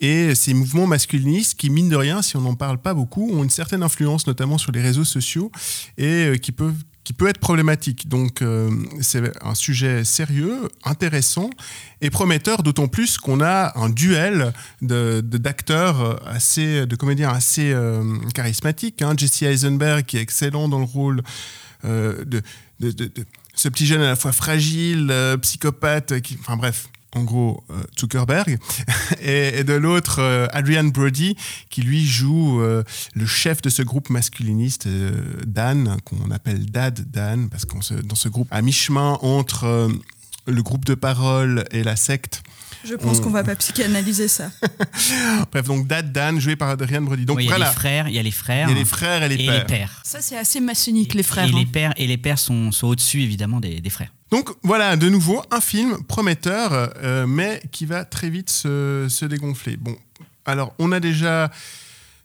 [0.00, 3.42] et ces mouvements masculinistes qui, mine de rien, si on n'en parle pas beaucoup, ont
[3.42, 5.50] une certaine influence, notamment sur les réseaux sociaux,
[5.96, 8.06] et qui peuvent qui peut être problématique.
[8.06, 11.48] Donc euh, c'est un sujet sérieux, intéressant
[12.02, 14.52] et prometteur, d'autant plus qu'on a un duel
[14.82, 18.04] de de- d'acteurs assez, de comédiens assez euh,
[18.34, 19.00] charismatiques.
[19.00, 19.14] Hein.
[19.16, 21.22] Jesse Eisenberg qui est excellent dans le rôle
[21.86, 22.42] euh, de,
[22.80, 23.10] de-
[23.54, 26.90] ce petit jeune à la fois fragile, psychopathe, qui, enfin bref.
[27.14, 28.58] En gros, euh, Zuckerberg,
[29.22, 31.36] et, et de l'autre, euh, Adrian Brody,
[31.70, 32.84] qui lui joue euh,
[33.14, 35.10] le chef de ce groupe masculiniste, euh,
[35.46, 39.88] Dan, qu'on appelle Dad Dan, parce qu'on se, dans ce groupe, à mi-chemin entre euh,
[40.46, 42.42] le groupe de parole et la secte.
[42.84, 44.50] Je pense On- qu'on va pas psychanalyser ça.
[45.50, 47.24] Bref, donc Dad Dan, joué par Adrian Brody.
[47.24, 47.70] Donc Oui, il y a voilà.
[47.70, 48.68] les frères, il y a les frères.
[48.68, 50.00] Il y a les frères et les pères.
[50.04, 51.46] Ça, c'est assez maçonnique, les frères.
[51.46, 51.58] Et hein.
[51.58, 54.12] les pères, et les pères sont, sont au-dessus, évidemment, des, des frères.
[54.30, 59.24] Donc voilà, de nouveau, un film prometteur, euh, mais qui va très vite se, se
[59.24, 59.76] dégonfler.
[59.76, 59.96] Bon,
[60.44, 61.50] alors on a déjà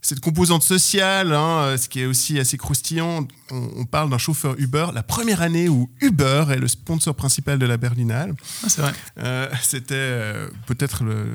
[0.02, 3.26] cette composante sociale, hein, euh, ce qui est aussi assez croustillant.
[3.52, 7.58] On, on parle d'un chauffeur Uber, la première année où Uber est le sponsor principal
[7.58, 8.34] de la Berlinale.
[8.66, 8.92] Ah, c'est vrai.
[9.20, 11.26] Euh, C'était euh, peut-être le,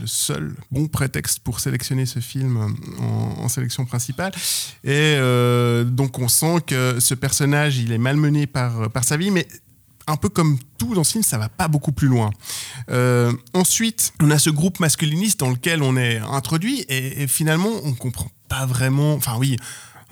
[0.00, 4.32] le seul bon prétexte pour sélectionner ce film en, en sélection principale.
[4.82, 9.30] Et euh, donc on sent que ce personnage, il est malmené par, par sa vie,
[9.30, 9.46] mais
[10.06, 12.30] un peu comme tout dans ce film, ça va pas beaucoup plus loin.
[12.90, 17.92] Euh, ensuite, on a ce groupe masculiniste dans lequel on est introduit et, finalement, on
[17.94, 19.14] comprend pas vraiment.
[19.14, 19.56] Enfin, oui,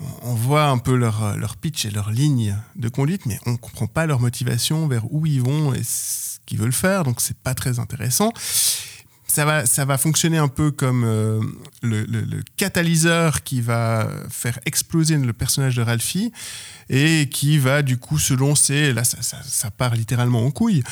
[0.01, 3.55] on- on voit un peu leur, leur pitch et leur ligne de conduite, mais on
[3.57, 7.37] comprend pas leur motivation vers où ils vont et ce qu'ils veulent faire, donc c'est
[7.37, 8.31] pas très intéressant.
[9.35, 11.41] Ça va, ça va fonctionner un peu comme euh,
[11.83, 16.31] le, le- le catalyseur qui va faire exploser le personnage de Ralphie
[16.89, 20.83] et qui va du coup se lancer, là ça, ça- ça part littéralement en couille,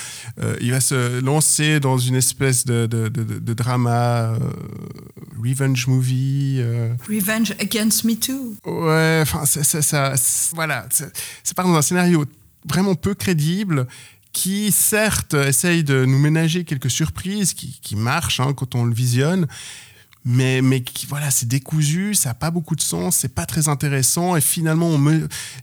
[0.41, 4.39] Euh, il va se lancer dans une espèce de, de- de- de- de drama, euh,
[5.41, 6.61] revenge movie.
[7.07, 8.55] Revenge Against Me Too.
[8.65, 10.13] Ouais, enfin, ça, ça,
[10.53, 12.25] voilà, ça part dans un scénario
[12.67, 13.87] vraiment peu crédible
[14.33, 18.93] qui, certes, essaye de nous ménager quelques surprises qui, qui marchent hein, quand on le
[18.93, 19.47] visionne,
[20.25, 24.35] mais, qui, voilà, c'est décousu, ça n'a pas beaucoup de sens, c'est pas très intéressant,
[24.37, 24.97] et finalement,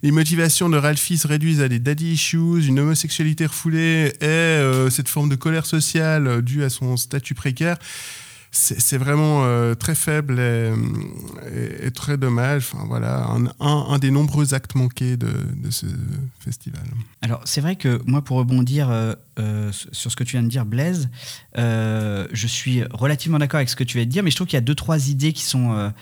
[0.02, 4.90] les motivations de Ralphie se réduisent à des daddy issues, une homosexualité refoulée et euh,
[4.90, 7.78] cette forme de colère sociale euh, due à son statut précaire
[8.52, 12.68] c'est vraiment euh, très faible et, très dommage.
[12.72, 13.28] Enfin, voilà,
[13.60, 15.30] un, des nombreux actes manqués de,
[15.70, 15.86] ce
[16.40, 16.82] festival.
[17.22, 20.48] Alors, c'est vrai que moi, pour rebondir euh, euh, sur ce que tu viens de
[20.48, 21.08] dire, Blaise,
[21.56, 24.56] je suis relativement d'accord avec ce que tu viens de dire, mais je trouve qu'il
[24.56, 25.92] y a deux, trois idées qui sont,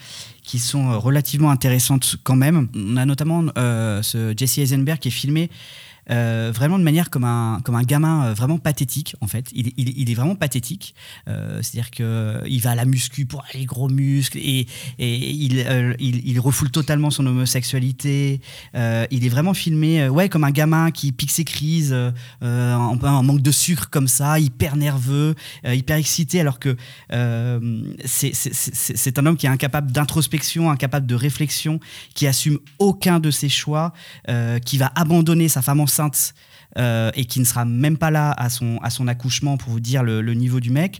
[0.41, 2.67] qui sont relativement intéressantes quand même.
[2.75, 5.51] On a notamment ce Jesse Eisenberg qui est filmé
[6.11, 9.47] euh, vraiment de manière comme un, comme un gamin euh, vraiment pathétique, en fait.
[9.53, 10.95] Il, il, est vraiment pathétique.
[11.27, 15.65] Euh, c'est-à-dire qu'il va à la muscu pour les gros muscles et, et il,
[15.99, 18.41] il, refoule totalement son homosexualité.
[18.73, 21.95] il est vraiment filmé ouais, comme un gamin qui pique ses crises,
[22.41, 25.35] en, en, manque de sucre comme ça, hyper nerveux,
[25.65, 26.75] hyper excité, alors que
[28.05, 31.79] c'est un homme qui est incapable d'introspection, incapable de réflexion,
[32.13, 33.93] qui assume aucun de ses choix,
[34.65, 35.98] qui va abandonner sa femme enceinte
[36.77, 39.79] euh, et qui ne sera même pas là à son, à son accouchement pour vous
[39.79, 40.99] dire le, niveau du mec.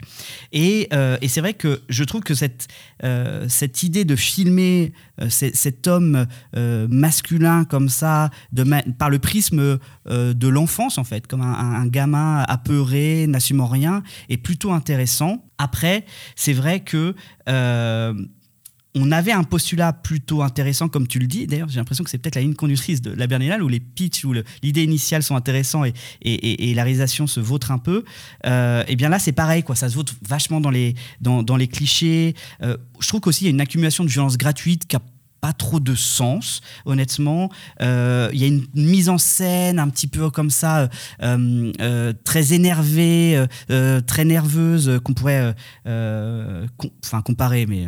[0.52, 2.68] Et, euh, et c'est vrai que je trouve que cette,
[3.04, 4.94] euh, cette idée de filmer
[5.30, 6.26] cet homme
[6.56, 8.64] masculin comme ça, de
[8.98, 9.78] par le prisme
[10.08, 15.46] de l'enfance en fait, comme un, un gamin apeuré, n'assumant rien, est plutôt intéressant.
[15.58, 17.14] Après, c'est vrai que
[18.96, 21.46] on avait un postulat plutôt intéressant, comme tu le dis.
[21.46, 24.26] D'ailleurs, j'ai l'impression que c'est peut-être la ligne conductrice de la Berlinale, où les pitchs,
[24.26, 24.34] où
[24.64, 28.04] l'idée initiale sont intéressants et, et, la réalisation se vautre un peu.
[28.44, 29.76] et euh, eh bien là, c'est pareil, quoi.
[29.76, 30.96] Ça se vautre vachement dans les,
[31.68, 32.36] clichés.
[32.64, 35.02] Euh, je trouve qu'aussi, il y a une accumulation de violence gratuite qui a
[35.40, 37.50] pas trop de sens, honnêtement.
[37.82, 40.90] Euh, il y a une mise en scène un petit peu comme ça,
[42.24, 43.46] très énervée,
[44.08, 45.56] très nerveuse, qu'on pourrait
[47.24, 47.86] comparer, mais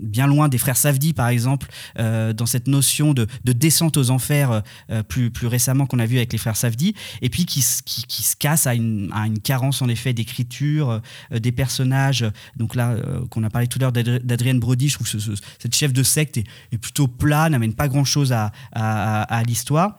[0.00, 4.62] bien loin des frères Savdi, par exemple, euh, dans cette notion de, descente aux enfers
[4.90, 8.22] euh, plus, plus récemment qu'on a vu avec les frères Savdi, et puis qui, qui,
[8.22, 11.00] se casse à une, à une, carence en effet d'écriture,
[11.32, 12.24] euh, des personnages.
[12.56, 12.96] Donc là,
[13.30, 15.18] qu'on a parlé tout à l'heure d'Adrienne Brody, je trouve que
[15.58, 19.98] cette chef de secte est, plutôt plat, n'amène pas grand-chose à l'histoire.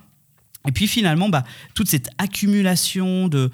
[0.68, 1.44] Et puis finalement, bah,
[1.74, 3.50] toute cette accumulation de,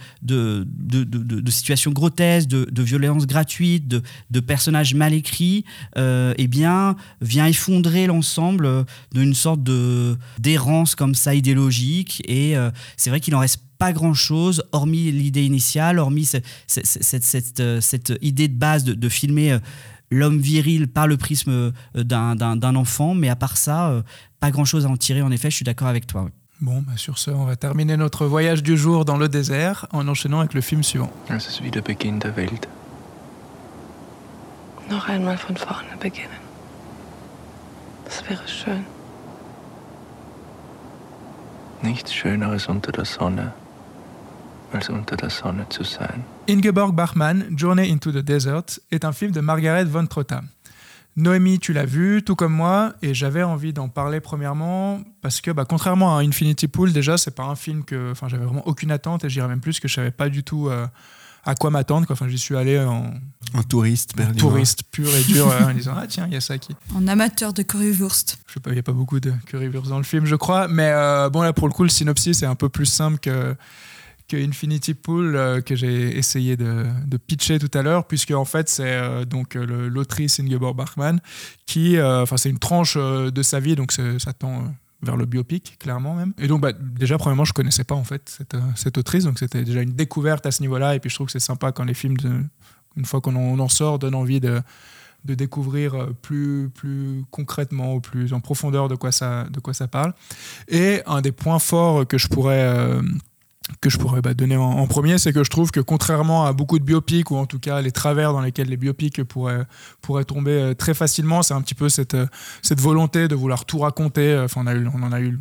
[1.48, 5.66] situations grotesques, de, violences gratuites, de, personnages mal écrits,
[5.98, 9.62] euh, eh bien, vient effondrer l'ensemble d'une sorte
[10.40, 12.22] d'errance comme ça idéologique.
[12.26, 17.82] Et euh, c'est vrai qu'il en reste pas grand-chose, hormis l'idée initiale, hormis cette, euh,
[18.22, 19.60] idée de base de, filmer euh,
[20.10, 23.14] l'homme viril par le prisme d'un enfant.
[23.14, 24.04] Mais à part ça,
[24.40, 26.30] pas grand-chose à en tirer, en effet, je suis d'accord avec toi.
[26.60, 30.08] Bon, bah sur ce, on va terminer notre voyage du jour dans le désert en
[30.08, 31.12] enchaînant avec le film suivant.
[31.30, 32.68] Es ist wie der Beginn der Welt.
[34.90, 36.42] Noch einmal von vorne beginnen.
[38.06, 38.86] Das wäre schön.
[41.84, 43.54] Nichts Schöneres unter der Sonne,
[44.74, 46.24] als unter der Sonne zu sein.
[46.48, 50.42] Ingeborg Bachmann, Journey into the Desert, est un film de Margaret von Trotta.
[51.18, 55.50] Noémie, tu l'as vu, tout comme moi, et j'avais envie d'en parler premièrement parce que,
[55.50, 58.92] bah, contrairement à Infinity Pool, déjà, c'est pas un film que, enfin, j'avais vraiment aucune
[58.92, 60.86] attente et j'irais même plus que je savais pas du tout euh,
[61.44, 62.06] à quoi m'attendre.
[62.12, 63.16] Enfin, j'y suis allé en,
[63.56, 66.76] en touriste, touriste pur et dur, en disant ah tiens, il y a ça qui.
[66.94, 68.38] En amateur de currywurst.
[68.46, 70.68] Je sais pas, il y a pas beaucoup de currywurst dans le film, je crois,
[70.68, 73.56] mais euh, bon là pour le coup, le synopsis est un peu plus simple que
[74.28, 76.86] que Infinity Pool euh, que j'ai essayé de,
[77.26, 81.20] pitcher tout à l'heure, puisque en fait c'est euh, donc euh, l'autrice Ingeborg Bachmann
[81.66, 86.16] qui, enfin c'est une tranche de sa vie, donc ça tend vers le biopic, clairement
[86.16, 86.34] même.
[86.40, 89.64] Et donc, bah, déjà, premièrement, je connaissais pas en fait cette, cette autrice, donc c'était
[89.64, 90.96] déjà une découverte à ce niveau-là.
[90.96, 92.18] Et puis, je trouve que c'est sympa quand les films,
[92.96, 94.60] une fois qu'on en, en, sort, donnent envie de,
[95.26, 100.14] de découvrir plus, plus concrètement, plus en profondeur de quoi ça, de quoi ça parle.
[100.68, 103.00] Et un des points forts que je pourrais
[103.82, 106.80] que je pourrais bah, donner en, premier, c'est que je trouve que contrairement à beaucoup
[106.80, 109.66] de biopics, ou en tout cas les travers dans lesquels les biopics pourraient,
[110.26, 112.28] tomber euh, très facilement, c'est un petit peu cette, euh,
[112.62, 114.38] cette volonté de vouloir tout raconter.
[114.38, 115.40] Enfin, on en a eu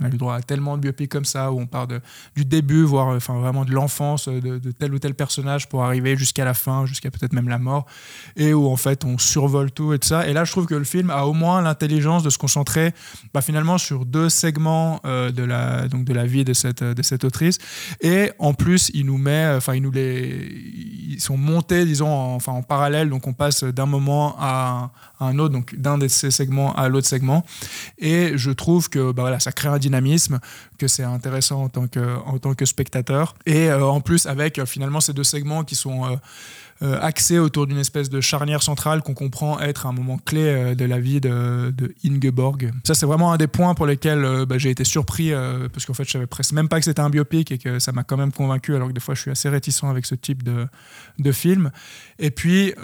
[0.00, 2.00] on a eu droit à tellement de biopics comme ça où on part de,
[2.36, 6.44] du début, voire enfin, vraiment de l'enfance de, tel ou tel personnage pour arriver jusqu'à
[6.44, 7.86] la fin, jusqu'à peut-être même la mort,
[8.36, 10.28] et où en fait on survole tout et tout ça.
[10.28, 12.92] Et là, je trouve que le film a au moins l'intelligence de se concentrer
[13.34, 17.02] bah, finalement sur deux segments euh, de, la, donc de la vie de cette, de
[17.02, 17.58] cette autrice.
[18.00, 20.48] Et en plus, il nous met, enfin, il nous les,
[21.08, 23.10] ils sont montés, disons, en, en parallèle.
[23.10, 24.90] Donc on passe d'un moment à,
[25.20, 27.44] un autre, donc d'un de ces segments à l'autre segment.
[27.98, 30.38] Et je trouve que bah, voilà, ça crée un dynamisme,
[30.78, 33.34] que c'est intéressant en tant que, en tant que spectateur.
[33.46, 36.18] Et euh, en plus, avec euh, finalement ces deux segments qui sont
[36.82, 40.74] euh, euh, autour d'une espèce de charnière centrale qu'on comprend être un moment clé euh,
[40.74, 41.72] de la vie de,
[42.04, 42.70] Ingeborg.
[42.84, 45.32] Ça, c'est vraiment un des points pour lesquels euh, bah, j'ai été surpris,
[45.72, 47.92] parce qu'en fait, je savais presque même pas que c'était un biopic et que ça
[47.92, 50.42] m'a quand même convaincu, alors que des fois, je suis assez réticent avec ce type
[50.42, 50.66] de,
[51.18, 51.70] de film.
[52.18, 52.74] Et puis,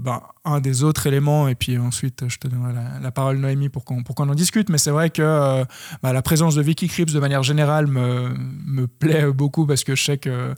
[0.00, 2.72] bah, un des autres éléments, et puis ensuite, je te donnerai
[3.02, 5.64] la, parole, Noémie, pour qu'on en discute, mais c'est vrai que
[6.02, 8.34] bah, la présence de Vicky Krieps, de manière générale, me,
[8.66, 10.54] me plaît beaucoup, parce que je sais que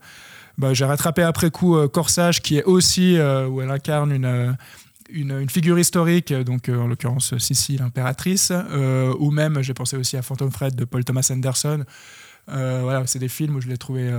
[0.58, 4.24] bah, j'ai rattrapé après coup euh, Corsage, qui est aussi, euh, où elle incarne une,
[4.24, 4.52] euh,
[5.10, 8.52] une, une figure historique, donc en l'occurrence Sissi, l'impératrice,
[9.18, 11.84] ou même j'ai pensé aussi à Phantom Fred de Paul Thomas Anderson.
[12.46, 14.10] Voilà, c'est des films où je l'ai trouvé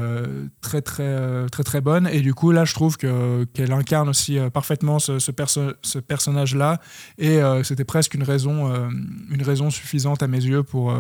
[0.62, 4.38] très très très très bonne et du coup là je trouve que qu'elle incarne aussi
[4.54, 6.80] parfaitement ce, ce, perso- ce personnage là
[7.18, 8.72] et c'était presque une raison
[9.30, 10.96] une raison suffisante à mes yeux pour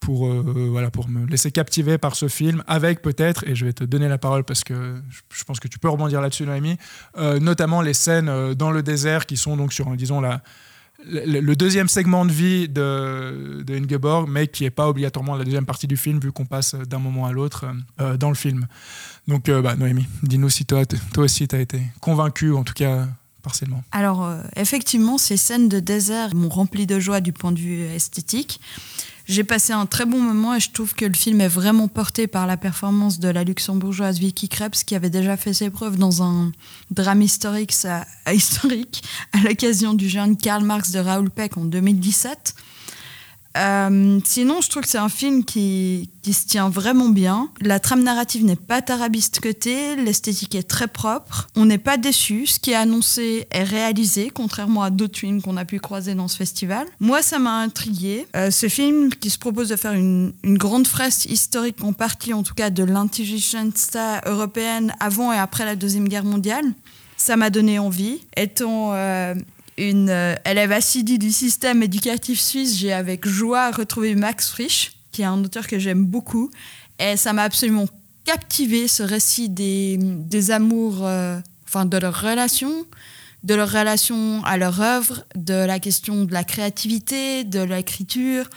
[0.00, 3.72] pour euh, voilà pour me laisser captiver par ce film avec peut-être et je vais
[3.72, 6.76] te donner la parole parce que je, pense que tu peux rebondir là-dessus Noémie
[7.16, 10.42] euh, notamment les scènes euh, dans le désert qui sont donc sur disons la
[11.04, 15.64] le, deuxième segment de vie de, de Ingeborg, mais qui n'est pas obligatoirement la deuxième
[15.64, 17.66] partie du film, vu qu'on passe d'un moment à l'autre
[18.18, 18.66] dans le film.
[19.28, 23.06] Donc, bah, Noémie, dis-nous si toi, toi aussi, tu as été convaincu, en tout cas
[23.44, 23.84] partiellement.
[23.92, 28.60] Alors, effectivement, ces scènes de désert m'ont rempli de joie du point de vue esthétique.
[29.28, 32.26] J'ai passé un très bon moment et je trouve que le film est vraiment porté
[32.26, 36.22] par la performance de la luxembourgeoise Vicky Krebs qui avait déjà fait ses preuves dans
[36.22, 36.50] un
[36.90, 37.74] drame historique,
[38.32, 39.02] historique
[39.34, 42.54] à l'occasion du jeune Karl Marx de Raoul Peck en 2017.
[43.58, 47.48] Euh, sinon, je trouve que c'est un film qui, qui se tient vraiment bien.
[47.60, 51.48] La trame narrative n'est pas tarabiscotée, l'esthétique est très propre.
[51.56, 52.46] On n'est pas déçu.
[52.46, 56.28] Ce qui est annoncé est réalisé, contrairement à d'autres films qu'on a pu croiser dans
[56.28, 56.86] ce festival.
[57.00, 58.26] Moi, ça m'a intrigué.
[58.36, 62.32] Euh, ce film qui se propose de faire une, une grande fresque historique, en partie
[62.32, 63.48] en tout cas, de l'intelligence
[64.26, 66.64] européenne avant et après la Deuxième Guerre mondiale,
[67.16, 68.20] ça m'a donné envie.
[68.36, 69.34] Étant euh,
[69.78, 75.22] une euh, élève assidue du système éducatif suisse, j'ai avec joie retrouvé Max Frisch, qui
[75.22, 76.50] est un auteur que j'aime beaucoup.
[76.98, 77.86] Et ça m'a absolument
[78.24, 82.86] captivé, ce récit des, amours, euh, enfin de leurs relations,
[83.44, 88.50] de leur relation à leur œuvre, de la question de la créativité, de l'écriture,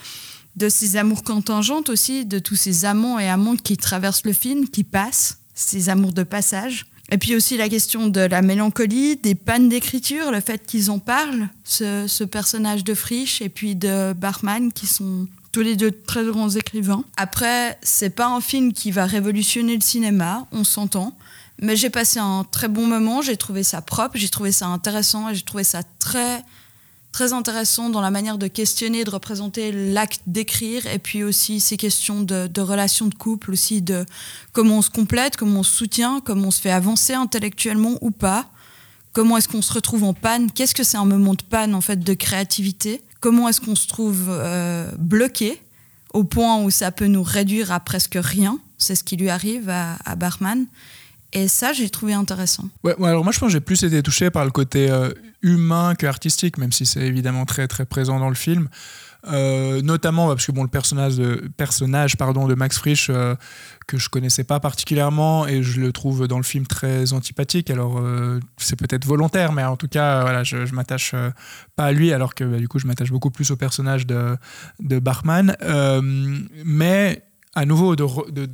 [0.56, 4.68] de ces amours contingentes aussi, de tous ces amants et amantes qui traversent le film,
[4.68, 6.86] qui passent, ces amours de passage.
[7.10, 10.98] Et puis aussi la question de la mélancolie, des pannes d'écriture, le fait qu'ils en
[10.98, 16.24] parlent, ce, personnage de Frisch et puis de Bachmann, qui sont tous les deux très
[16.24, 17.04] grands écrivains.
[17.16, 21.14] Après, c'est pas un film qui va révolutionner le cinéma, on s'entend,
[21.60, 25.28] mais j'ai passé un très bon moment, j'ai trouvé ça propre, j'ai trouvé ça intéressant
[25.28, 26.42] et j'ai trouvé ça très
[27.12, 31.76] très intéressant dans la manière de questionner, de représenter l'acte d'écrire, et puis aussi ces
[31.76, 34.06] questions de, relations de couple, aussi de
[34.52, 38.10] comment on se complète, comment on se soutient, comment on se fait avancer intellectuellement ou
[38.10, 38.46] pas,
[39.12, 41.82] comment est-ce qu'on se retrouve en panne, qu'est-ce que c'est un moment de panne en
[41.82, 45.60] fait de créativité, comment est-ce qu'on se trouve euh, bloqué
[46.14, 49.68] au point où ça peut nous réduire à presque rien, c'est ce qui lui arrive
[49.68, 50.66] à, à Bachmann.
[51.32, 52.64] Et ça, j'ai trouvé intéressant.
[52.84, 55.10] Ouais, alors moi je pense que j'ai plus été touché par le côté euh,
[55.40, 58.68] humain que artistique, même si c'est évidemment très très présent dans le film.
[59.28, 63.36] Euh, notamment parce que bon, le personnage de, personnage, pardon, de Max Frisch, euh,
[63.86, 67.70] que je connaissais pas particulièrement et je le trouve dans le film très antipathique.
[67.70, 68.02] Alors
[68.58, 71.14] c'est peut-être volontaire, mais en tout cas, voilà, je, je m'attache
[71.76, 74.36] pas à lui, alors que bah, du coup je m'attache beaucoup plus au personnage de,
[74.80, 75.56] de Bachmann.
[76.64, 77.22] Mais
[77.54, 78.06] à nouveau de,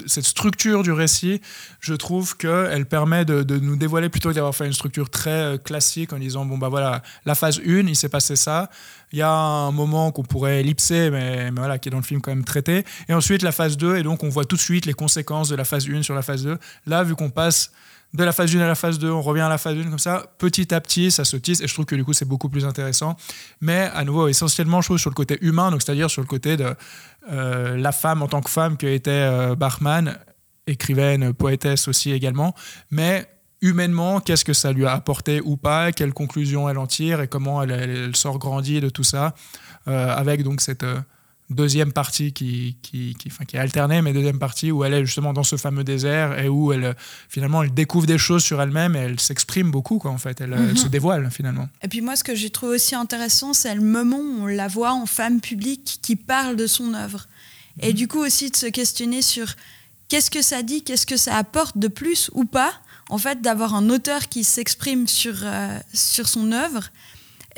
[0.07, 1.41] cette structure du récit,
[1.79, 5.31] je trouve qu'elle permet de, de nous dévoiler plutôt que d'avoir fait une structure très
[5.31, 8.71] euh, classique en disant bon bah voilà la phase 1 il s'est passé ça.
[9.13, 12.03] Il y a un moment qu'on pourrait ellipser mais, mais voilà qui est dans le
[12.03, 12.85] film quand même traité.
[13.09, 15.55] Et ensuite la phase 2 et donc on voit tout de suite les conséquences de
[15.55, 17.71] la phase 1 sur la phase 2 là vu qu'on passe
[18.15, 19.99] de la phase 1 à la phase 2, on revient à la phase 1 comme
[19.99, 22.49] ça, petit à petit, ça se tisse, et je trouve que du coup, c'est beaucoup
[22.49, 23.17] plus intéressant.
[23.61, 26.57] Mais à nouveau, essentiellement, je trouve sur le côté humain, donc c'est-à-dire sur le côté
[26.57, 26.75] de
[27.31, 30.19] euh, la femme en tant que femme que était euh, Bachmann,
[30.67, 32.55] écrivaine, poétesse aussi également,
[32.91, 33.29] mais
[33.61, 37.21] humainement, qu'est-ce que ça lui a apporté ou pas, quelles conclusions elle en tire?
[37.21, 39.35] Et comment elle sort grandie de tout ça,
[39.89, 41.01] euh, avec donc cette euh,
[41.51, 45.05] deuxième partie qui, qui, qui, enfin, qui est alternée, mais deuxième partie où elle est
[45.07, 46.95] justement dans ce fameux désert et où elle
[47.29, 50.53] finalement elle découvre des choses sur elle-même et elle s'exprime beaucoup quoi en fait, elle,
[50.53, 50.77] elle Mhm.
[50.77, 51.69] se dévoile finalement.
[51.83, 54.69] Et puis moi, ce que j'ai trouvé aussi intéressant, c'est le moment où on la
[54.69, 57.27] voit en femme publique qui parle de son œuvre.
[57.81, 59.47] Et du coup aussi de se questionner sur
[60.09, 62.73] qu'est-ce que ça dit, qu'est-ce que ça apporte de plus ou pas,
[63.09, 66.91] en fait, d'avoir un auteur qui s'exprime sur, euh, sur son œuvre.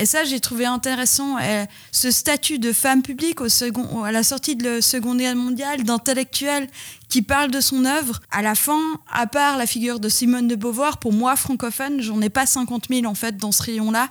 [0.01, 1.37] Et ça, j'ai trouvé intéressant.
[1.37, 6.67] Et ce statut de femme publique à la sortie de la Seconde Guerre mondiale, d'intellectuel
[7.07, 8.81] qui parle de son œuvre, à la fin,
[9.11, 12.85] à part la figure de Simone de Beauvoir, pour moi, francophone, j'en ai pas 50
[12.89, 14.09] 000 en fait dans ce rayon-là.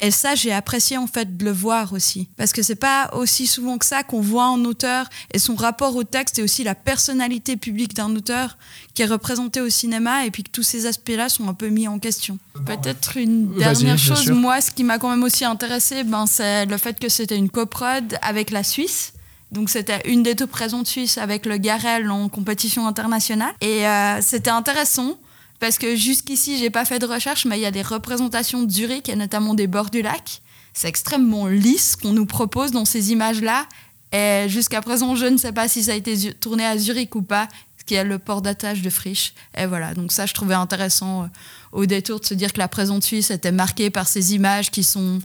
[0.00, 2.28] Et ça, j'ai apprécié en fait de le voir aussi.
[2.36, 5.94] Parce que c'est pas aussi souvent que ça qu'on voit un auteur et son rapport
[5.94, 8.58] au texte et aussi la personnalité publique d'un auteur
[8.94, 11.86] qui est représenté au cinéma et puis que tous ces aspects-là sont un peu mis
[11.86, 12.38] en question.
[12.66, 14.34] Peut-être une dernière chose, sûr.
[14.34, 17.50] moi, ce qui m'a quand même aussi intéressé, ben, c'est le fait que c'était une
[17.50, 19.12] coprode avec la Suisse.
[19.52, 23.54] Donc c'était une des tout présentes suisses avec le Garel en compétition internationale.
[23.60, 25.16] Et euh, c'était intéressant
[25.60, 28.70] parce que jusqu'ici, j'ai pas fait de recherche, mais il y a des représentations de
[28.70, 30.42] Zurich et notamment des bords du lac.
[30.72, 33.66] C'est extrêmement lisse qu'on nous propose dans ces images-là.
[34.12, 37.22] Et jusqu'à présent, je ne sais pas si ça a été tourné à Zurich ou
[37.22, 37.48] pas,
[37.86, 39.34] qui est le port d'attache de Frisch.
[39.56, 41.26] Et voilà, donc ça, je trouvais intéressant euh,
[41.72, 44.84] au détour de se dire que la présente Suisse était marquée par ces images qui
[44.84, 45.20] sont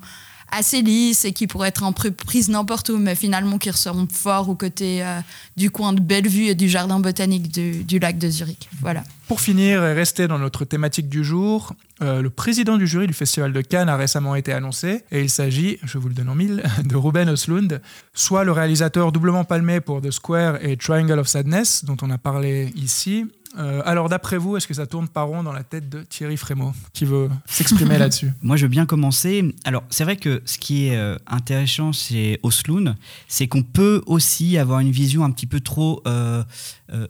[0.52, 4.50] assez lisses et qui pourraient être en prise n'importe où, mais finalement qui ressortent fort
[4.50, 5.20] aux côtés euh,
[5.58, 8.70] du coin de Bellevue et du jardin botanique du, du lac de Zurich.
[8.82, 9.04] Voilà.
[9.28, 13.52] Pour finir rester dans notre thématique du jour, euh, le président du jury du Festival
[13.52, 16.64] de Cannes a récemment été annoncé et il s'agit, je vous le donne en mille,
[16.84, 17.82] de Ruben Östlund,
[18.14, 22.18] soit le réalisateur doublement palmé pour The Square et Triangle of Sadness, dont on a
[22.18, 23.26] parlé ici,
[23.58, 26.38] euh, alors d'après vous, est-ce que ça tourne pas rond dans la tête de Thierry
[26.38, 28.32] Frémaux qui veut s'exprimer là-dessus?
[28.42, 29.56] Moi, je veux bien commencer.
[29.64, 32.96] Alors c'est vrai que ce qui est euh, intéressant chez Osloon,
[33.28, 36.04] c'est qu'on peut aussi avoir une vision un petit peu trop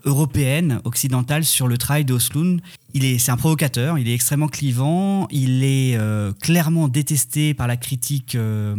[0.05, 2.57] européenne, occidentale sur le travail d'Osloon
[2.93, 7.67] il est, c'est un provocateur, il est extrêmement clivant, il est euh, clairement détesté par
[7.67, 8.75] la critique euh,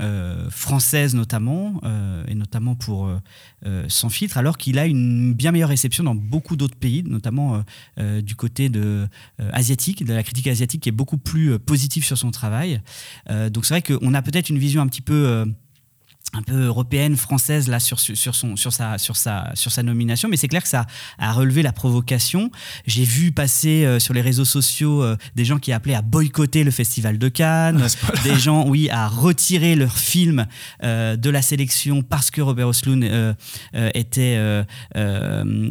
[0.00, 1.80] euh, française notamment,
[2.28, 3.10] et notamment pour
[3.88, 7.62] Sans filtre, alors qu'il a une bien meilleure réception dans beaucoup d'autres pays, notamment
[7.98, 9.08] du côté de,
[9.52, 12.80] asiatique, de la critique asiatique qui est beaucoup plus positive sur son travail.
[13.28, 15.44] donc c'est vrai qu'on a peut-être une vision un petit peu
[16.34, 20.28] un peu européenne, française là sur, sur, son, sur, sa, sur, sa, sur sa nomination,
[20.28, 20.86] mais c'est clair que ça
[21.18, 22.50] a relevé la provocation.
[22.86, 26.64] J'ai vu passer euh, sur les réseaux sociaux euh, des gens qui appelaient à boycotter
[26.64, 27.86] le Festival de Cannes,
[28.24, 30.46] des gens, oui, à retirer leur film
[30.82, 33.34] euh, de la sélection parce que Robert Osloon
[33.94, 34.64] était,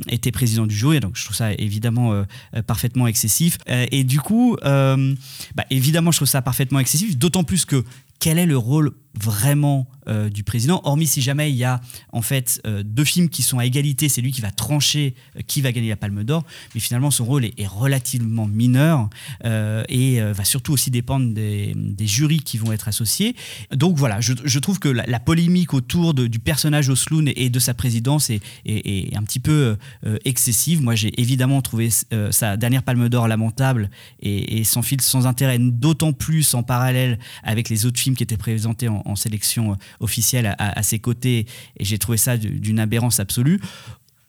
[0.07, 2.23] était président du jury, donc je trouve ça évidemment
[2.67, 3.57] parfaitement excessif.
[3.67, 7.83] et du coup, bah, évidemment, je trouve ça parfaitement excessif, d'autant plus que
[8.21, 11.79] quel est le rôle vraiment euh, du président, hormis si jamais il y a
[12.11, 15.41] en fait euh, deux films qui sont à égalité, c'est lui qui va trancher euh,
[15.45, 16.43] qui va gagner la Palme d'Or,
[16.73, 19.09] mais finalement son rôle est, relativement mineur
[19.43, 23.35] et va surtout aussi dépendre des, jurys qui vont être associés.
[23.73, 28.29] Donc voilà, je, trouve que la, polémique autour du personnage Osloon et, de sa présidence
[28.29, 29.77] est, un petit peu
[30.25, 30.81] excessive.
[30.81, 31.89] Moi j'ai évidemment trouvé
[32.31, 33.89] sa dernière Palme d'Or lamentable
[34.21, 38.37] et, sans fil, sans intérêt, d'autant plus en parallèle avec les autres films qui étaient
[38.37, 41.45] présentés en en sélection euh, officielle à, ses côtés,
[41.77, 43.59] et j'ai trouvé ça d'une aberrance absolue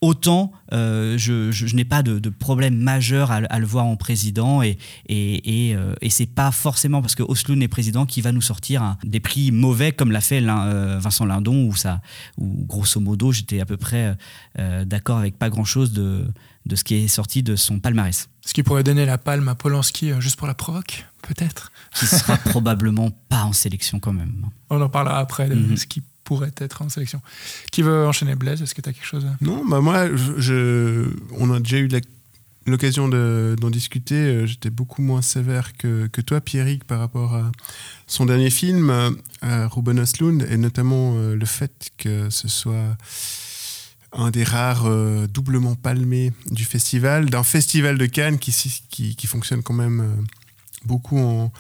[0.03, 5.69] autant euh, je, n'ai pas de, problème majeur à, le voir en président et, et,
[5.71, 9.21] et, euh, c'est pas forcément parce que Osloon est président qui va nous sortir des
[9.21, 12.01] prix mauvais comme l'a fait Vincent Lindon où, ça,
[12.37, 14.17] où grosso modo j'étais à peu près
[14.85, 16.27] d'accord avec pas grand chose de,
[16.67, 18.29] de ce qui est sorti de son palmarès.
[18.45, 22.37] Ce qui pourrait donner la palme à Polanski juste pour la provoque, peut-être qui sera
[22.45, 24.47] probablement pas en sélection quand même.
[24.71, 25.77] On en parlera après de mhm.
[25.77, 27.21] ce qui pourrait être en sélection.
[27.71, 28.63] Qui veut enchaîner Blaise?
[28.63, 31.09] Est-ce que tu as quelque chose Non, bah moi, je,
[31.39, 31.89] on a déjà eu
[32.67, 34.15] l'occasion d'en discuter.
[34.15, 37.51] Euh, j'étais beaucoup moins sévère que, que toi, Pierrick, par rapport à
[38.07, 39.11] son dernier film, euh,
[39.41, 42.97] à Ruben Östlund, et notamment euh, le fait que ce soit
[44.15, 44.91] un des rares
[45.29, 48.53] doublement palmés du festival, d'un festival de Cannes qui,
[48.91, 50.27] qui, qui fonctionne quand même
[50.87, 51.51] beaucoup en,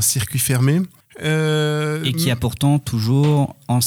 [0.00, 0.80] circuit fermé.
[1.22, 3.80] Euh, et qui a pourtant toujours en,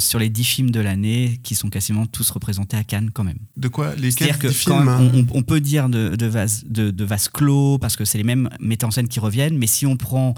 [0.00, 3.38] sur les 10 films de l'année qui sont quasiment tous représentés à Cannes quand même.
[3.56, 3.94] De quoi?
[3.94, 7.78] Les C'est-à-dire que films, hein on, peut dire de, de, vase, de, de vase clos
[7.78, 10.34] parce que c'est les mêmes metteurs en scène qui reviennent, mais si on prend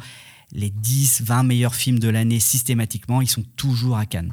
[0.53, 4.33] les 10, 20 meilleurs films de l'année systématiquement, ils sont toujours à Cannes.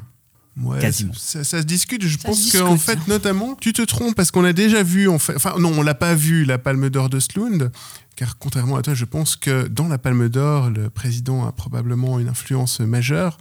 [0.60, 1.12] Ouais, Quasiment.
[1.16, 2.06] Ça, se discute.
[2.06, 5.34] Je pense qu'en fait, notamment, tu te trompes parce qu'on a déjà vu, en fait,
[5.34, 7.72] enfin non, on l'a pas vu la Palme d'Or de Slund,
[8.16, 12.18] car contrairement à toi, je pense que dans la Palme d'Or, le président a probablement
[12.18, 13.38] une influence majeure.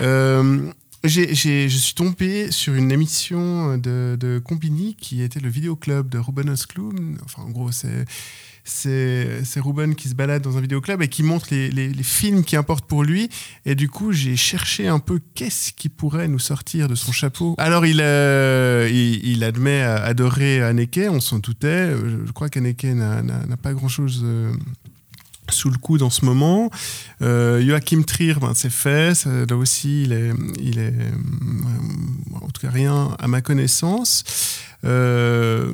[0.00, 0.70] Euh,
[1.04, 6.50] je suis tombé sur une émission de, de Combini qui était le vidéoclub de Ruben
[6.50, 7.18] Östlund.
[7.24, 8.04] Enfin, en gros, c'est
[8.64, 12.86] c'est Ruben qui se balade dans un vidéoclub et qui montre les, films qui importent
[12.86, 13.28] pour lui.
[13.66, 17.54] Et du coup, j'ai cherché un peu qu'est-ce qui pourrait nous sortir de son chapeau.
[17.58, 18.88] Alors, il, euh,
[19.42, 21.94] admet adorer Haneke, on s'en doutait.
[22.26, 24.52] Je crois qu'Haneke n'a pas grand-chose euh,
[25.50, 26.70] sous le coup dans ce moment.
[27.22, 29.26] Euh, Joachim Trier, ben, c'est fait.
[29.26, 30.94] là aussi, il est, il est
[32.34, 34.24] en tout cas rien à ma connaissance.
[34.84, 35.72] Euh,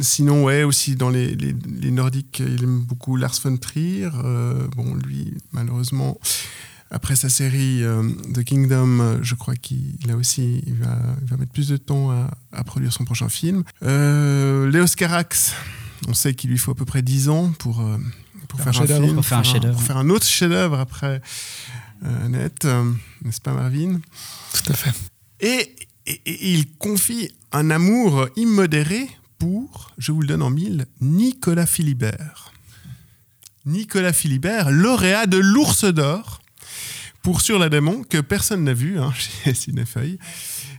[0.00, 4.08] sinon, ouais, aussi dans les, les, Nordiques, il aime beaucoup Lars von Trier.
[4.24, 6.18] Euh, bon, lui, malheureusement,
[6.90, 11.36] après sa série euh, The Kingdom, je crois qu'il a aussi, il va, il va,
[11.36, 13.64] mettre plus de temps à, à produire son prochain film.
[13.82, 15.54] Euh, Léos Carax,
[16.08, 17.84] on sait qu'il lui faut à peu près 10 ans pour,
[18.48, 21.20] pour faire, un, film, pour faire un pour faire un autre chef-d'œuvre après
[22.28, 22.66] Net,
[23.24, 24.00] n'est-ce pas Marvin?
[24.52, 24.92] Tout à fait.
[25.40, 25.74] Et,
[26.06, 29.08] et, et il confie un amour immodéré
[29.38, 32.52] pour, je vous le donne en mille, Nicolas Philibert.
[33.64, 36.40] Nicolas Philibert, lauréat de l'Ours d'Or
[37.22, 39.12] pour Sur la Démon, que personne n'a vu hein,
[39.44, 40.18] chez Cinefeuille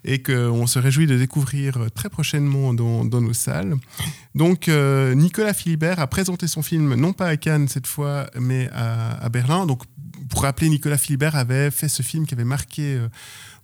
[0.05, 3.76] et qu'on se réjouit de découvrir très prochainement dans, nos salles.
[4.34, 8.70] Donc, euh, Nicolas Philibert a présenté son film, non pas à Cannes cette fois, mais
[8.72, 9.66] à, à Berlin.
[9.66, 9.84] Donc,
[10.30, 13.10] pour rappeler, Nicolas Philibert avait fait ce film qui avait marqué euh,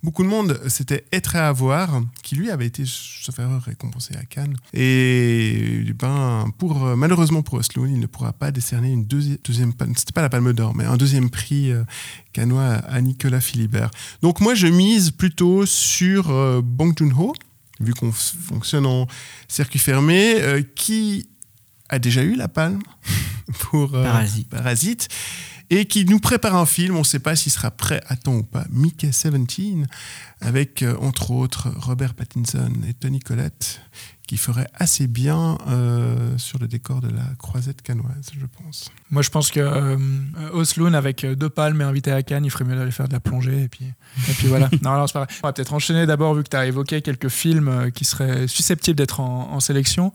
[0.04, 0.60] beaucoup de monde.
[0.68, 4.56] C'était Être à avoir, qui lui avait été, sauf erreur, récompensé à Cannes.
[4.74, 9.74] Et ben, pour, euh, malheureusement pour Oslo, il ne pourra pas décerner une deuxi- deuxième,
[9.96, 11.84] c'était pas la Palme d'Or, mais un deuxième prix euh,
[12.38, 13.92] à, Nicolas Philibert.
[14.22, 17.34] Donc moi, je mise plutôt sur euh, Bong Joon-ho,
[17.80, 19.08] vu qu'on fonctionne en
[19.48, 21.28] circuit fermé, euh, qui
[21.90, 22.82] a déjà eu la palme
[23.60, 24.50] pour euh, Parasite.
[24.50, 25.10] Parasite,
[25.70, 28.36] et qui nous prépare un film, on ne sait pas s'il sera prêt à temps
[28.36, 29.34] ou pas, Mickey 17,
[30.42, 33.82] avec euh, entre autres Robert Pattinson et Tony Collette,
[34.28, 38.92] qui ferait assez bien euh, sur le décor de la croisette canoise, je pense.
[39.10, 39.98] Moi, je pense que euh,
[40.54, 43.20] Osloon, avec deux palmes et invité à Cannes, il ferait mieux d'aller faire de la
[43.20, 43.64] plongée.
[43.64, 44.70] Et puis, et puis voilà.
[44.84, 45.34] non, non, c'est pas vrai.
[45.44, 48.98] On va peut-être enchaîner d'abord, vu que tu as évoqué quelques films qui seraient susceptibles
[48.98, 50.14] d'être en, en sélection.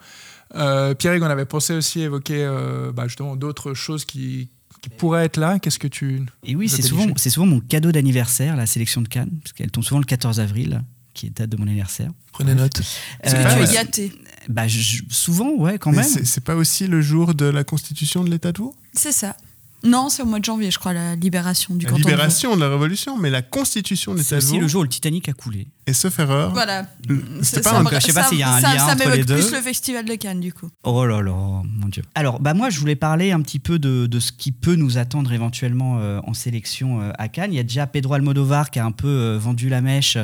[0.54, 4.48] Euh, Pierre, on avait pensé aussi évoquer euh, bah, justement d'autres choses qui,
[4.82, 5.58] qui pourraient être là.
[5.58, 6.22] Qu'est-ce que tu.
[6.44, 9.70] Et oui, c'est souvent, c'est souvent mon cadeau d'anniversaire, la sélection de Cannes, parce qu'elle
[9.70, 10.82] tombe souvent le 14 avril,
[11.14, 12.10] qui est date de mon anniversaire.
[12.32, 12.80] Prenez note.
[13.22, 14.12] Parce que tu es gâté.
[14.48, 16.06] bah, je- souvent, ouais, quand Mais même.
[16.06, 19.36] c'est- C'est pas aussi le jour de la constitution de l'État de Vaud C'est ça.
[19.84, 22.60] Non, c'est au mois de janvier, je crois, la libération du La canton libération de
[22.60, 24.60] la Révolution, mais la constitution de C'est l'État de aussi Vaud.
[24.62, 25.68] le jour où le Titanic a coulé.
[25.86, 26.52] Et sauf erreur.
[26.52, 26.86] Voilà.
[27.08, 28.92] C'était C'est- pas ça un je sais pas s'il y a un ça- lien ça
[28.94, 29.36] entre les deux.
[29.38, 30.68] plus le festival de Cannes, du coup.
[30.82, 32.02] Oh là là, mon Dieu.
[32.16, 34.98] Alors, bah moi, je voulais parler un petit peu de, de ce qui peut nous
[34.98, 37.52] attendre éventuellement euh, en sélection euh, à Cannes.
[37.52, 40.18] Il y a déjà Pedro Almodovar qui a un peu euh, vendu la mèche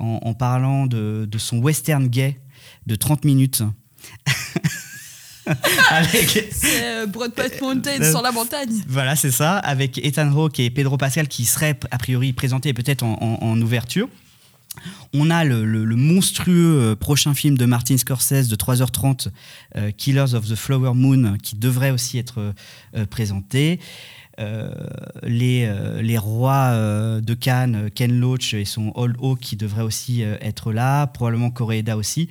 [0.00, 2.40] en, en parlant de, de son western gay
[2.86, 3.62] de 30 minutes.
[5.90, 8.70] Avec- C'est euh, Broadway Mountain sur la montagne.
[8.88, 13.02] Voilà, c'est ça, avec Ethan Hawke et Pedro Pascal qui seraient a priori présentés peut-être
[13.02, 14.08] en, en- en ouverture.
[15.12, 19.28] On a le, le- le monstrueux euh, prochain film de Martin Scorsese de 3h30,
[19.76, 22.52] euh, Killers of the Flower Moon, qui devrait aussi être
[22.96, 23.78] euh, présenté.
[24.40, 24.68] Euh,
[25.22, 29.82] les, euh, les rois euh, de Cannes, Ken Loach et son Old Oak, qui devraient
[29.84, 32.28] aussi être là, probablement Koreeda aussi.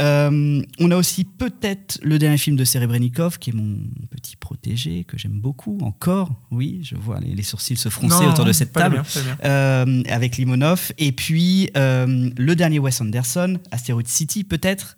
[0.00, 3.76] Euh, on a aussi peut-être le dernier film de Serebrennikov, qui est mon
[4.10, 6.30] petit protégé, que j'aime beaucoup encore.
[6.50, 9.02] Oui, je vois les, les sourcils se froncer Non, autour de cette pas table.
[9.02, 9.38] bien.
[9.44, 10.92] Euh, avec Limonov.
[10.98, 14.96] Et puis euh, le dernier Wes Anderson, Asteroid City peut-être,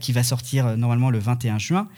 [0.00, 1.88] qui va sortir normalement le 21 juin.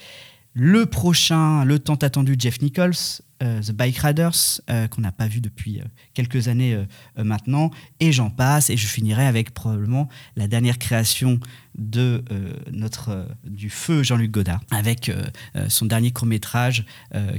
[0.54, 2.94] Le prochain, le tant attendu Jeff Nichols,
[3.40, 5.84] The Bike Riders, euh, qu'on n'a pas vu depuis euh,
[6.14, 6.84] quelques années euh,
[7.18, 7.70] euh, maintenant,
[8.00, 11.38] et j'en passe, et je finirai avec probablement la dernière création
[11.76, 15.22] de euh, notre euh, du feu Jean-Luc Godard, avec euh,
[15.56, 16.84] euh, son dernier court métrage,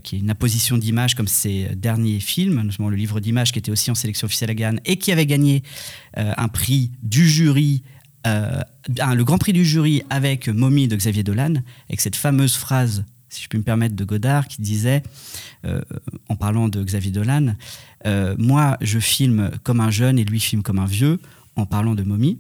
[0.04, 3.72] qui est une imposition d'images comme ses derniers films, notamment le livre d'images qui était
[3.72, 5.64] aussi en sélection officielle à Cannes et qui avait gagné
[6.18, 7.84] euh, un prix du jury
[8.28, 11.54] euh, le grand prix du jury avec Mommy de Xavier Dolan,
[11.88, 15.04] avec cette fameuse phrase, si je puis me permettre, de Godard, qui disait,
[15.66, 15.82] euh,
[16.28, 17.56] en parlant de Xavier Dolan,
[18.06, 21.20] euh, Moi, je filme comme un jeune et lui filme comme un vieux,
[21.56, 22.40] en parlant de Mommy,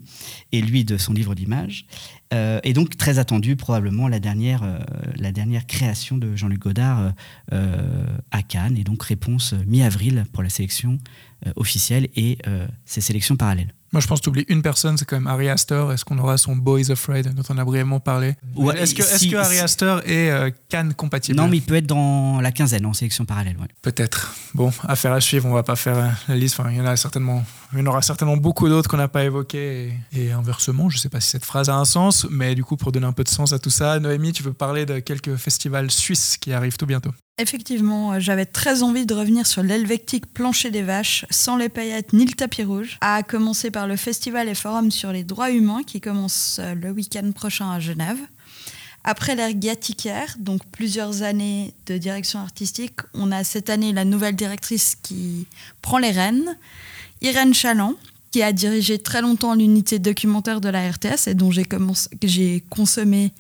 [0.52, 1.86] et lui de son livre d'images.
[2.34, 4.64] Euh, et donc, très attendu, probablement, la dernière,
[5.16, 7.14] la dernière création de Jean-Luc Godard
[7.52, 8.78] à Cannes.
[8.78, 11.00] Et donc, réponse mi-avril pour la sélection
[11.58, 12.38] officielle et
[12.86, 13.74] ses sélections parallèles.
[13.92, 15.92] Moi, je pense que tu oublies une personne, c'est quand même Harry Astor.
[15.92, 18.36] Est-ce qu'on aura son Boys Afraid, dont on a brièvement parlé?
[18.56, 21.38] Ouais, Est-ce que, si- que Harry si- Astor est euh, Cannes compatible?
[21.38, 23.58] Non, mais il peut être dans la quinzaine en sélection parallèle.
[23.58, 23.68] ouais.
[23.82, 24.36] Peut-être.
[24.54, 26.60] Bon, affaire à suivre, on va pas faire euh, la liste.
[26.60, 29.08] Enfin, il y en a certainement, il y en aura certainement beaucoup d'autres qu'on n'a
[29.08, 29.94] pas évoqués.
[30.14, 32.78] Et, et inversement, je sais pas si cette phrase a un sens, mais du coup,
[32.78, 35.36] pour donner un peu de sens à tout ça, Noémie, tu veux parler de quelques
[35.36, 40.26] festivals suisses qui arrivent tout bientôt Effectivement, euh, j'avais très envie de revenir sur l'helvétique
[40.34, 44.50] plancher des vaches, sans les paillettes ni le tapis rouge, à commencer par le festival
[44.50, 48.18] et forum sur les droits humains qui commence euh, le week-end prochain à Genève.
[49.06, 54.36] Après l'ère Gattiker, donc plusieurs années de direction artistique, on a cette année la nouvelle
[54.36, 55.48] directrice qui
[55.82, 56.58] prend les rênes,
[57.22, 57.96] Irène Chaland,
[58.32, 63.32] qui a dirigé très longtemps l'unité documentaire de la RTS et dont j'ai consommé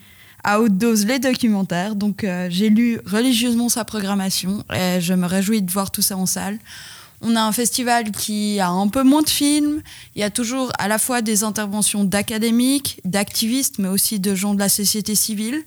[0.43, 1.95] à haute dose les documentaires.
[1.95, 6.17] Donc euh, j'ai lu religieusement sa programmation et je me réjouis de voir tout ça
[6.17, 6.57] en salle.
[7.21, 9.81] On a un festival qui a un peu moins de films.
[10.15, 14.53] Il y a toujours à la fois des interventions d'académiques, d'activistes, mais aussi de gens
[14.53, 15.61] de la société civile.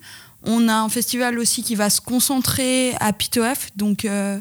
[0.45, 4.41] On a un festival aussi qui va se concentrer à Pitof, donc euh,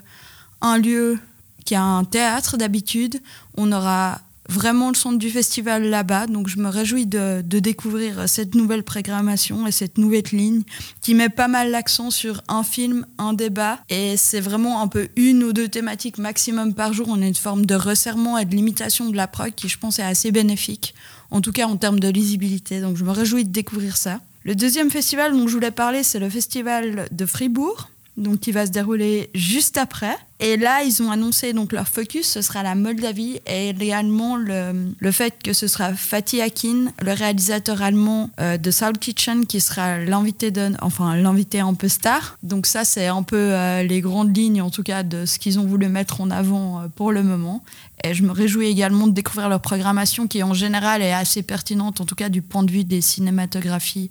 [0.61, 1.19] un lieu
[1.65, 3.19] qui a un théâtre d'habitude.
[3.57, 4.19] On aura
[4.51, 6.27] vraiment le centre du festival là-bas.
[6.27, 10.63] Donc je me réjouis de, découvrir cette nouvelle programmation et cette nouvelle ligne
[11.01, 13.79] qui met pas mal l'accent sur un film, un débat.
[13.89, 17.07] Et c'est vraiment un peu une ou deux thématiques maximum par jour.
[17.09, 19.99] On a une forme de resserrement et de limitation de la prog qui je pense
[19.99, 20.93] est assez bénéfique,
[21.31, 22.81] en tout cas en termes de lisibilité.
[22.81, 24.19] Donc je me réjouis de découvrir ça.
[24.43, 27.87] Le deuxième festival dont je voulais parler, c'est le festival de Fribourg
[28.17, 30.15] donc qui va se dérouler juste après.
[30.43, 34.91] Et là, ils ont annoncé donc leur focus, ce sera la Moldavie et également le,
[34.97, 39.61] le fait que ce sera Fatih Akin, le réalisateur allemand euh, de South Kitchen, qui
[39.61, 40.51] sera l'invité
[40.81, 42.39] enfin l'invité un peu star.
[42.41, 45.59] Donc ça, c'est un peu euh, les grandes lignes, en tout cas, de ce qu'ils
[45.59, 47.63] ont voulu mettre en avant euh, pour le moment.
[48.03, 52.01] Et je me réjouis également de découvrir leur programmation, qui en général est assez pertinente,
[52.01, 54.09] en tout cas du point de vue des cinématographies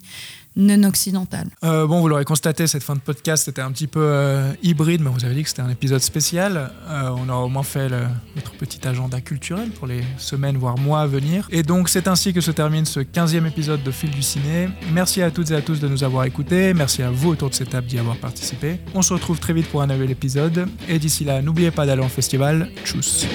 [0.55, 1.49] non occidentales.
[1.63, 5.01] Euh, bon, vous l'aurez constaté, cette fin de podcast était un petit peu euh, hybride,
[5.01, 6.71] mais vous avez dit que c'était un épisode spécial.
[6.89, 7.89] Euh, on a au moins fait
[8.35, 11.47] notre petit agenda culturel pour les semaines, voire mois à venir.
[11.51, 14.69] Et donc, c'est ainsi que se termine ce 15e épisode de Fil du Ciné.
[14.91, 16.73] Merci à toutes et à tous de nous avoir écoutés.
[16.73, 18.79] Merci à vous autour de cette table d'y avoir participé.
[18.93, 20.67] On se retrouve très vite pour un nouvel épisode.
[20.89, 22.69] Et d'ici là, n'oubliez pas d'aller en festival.
[22.83, 23.25] Tchuss!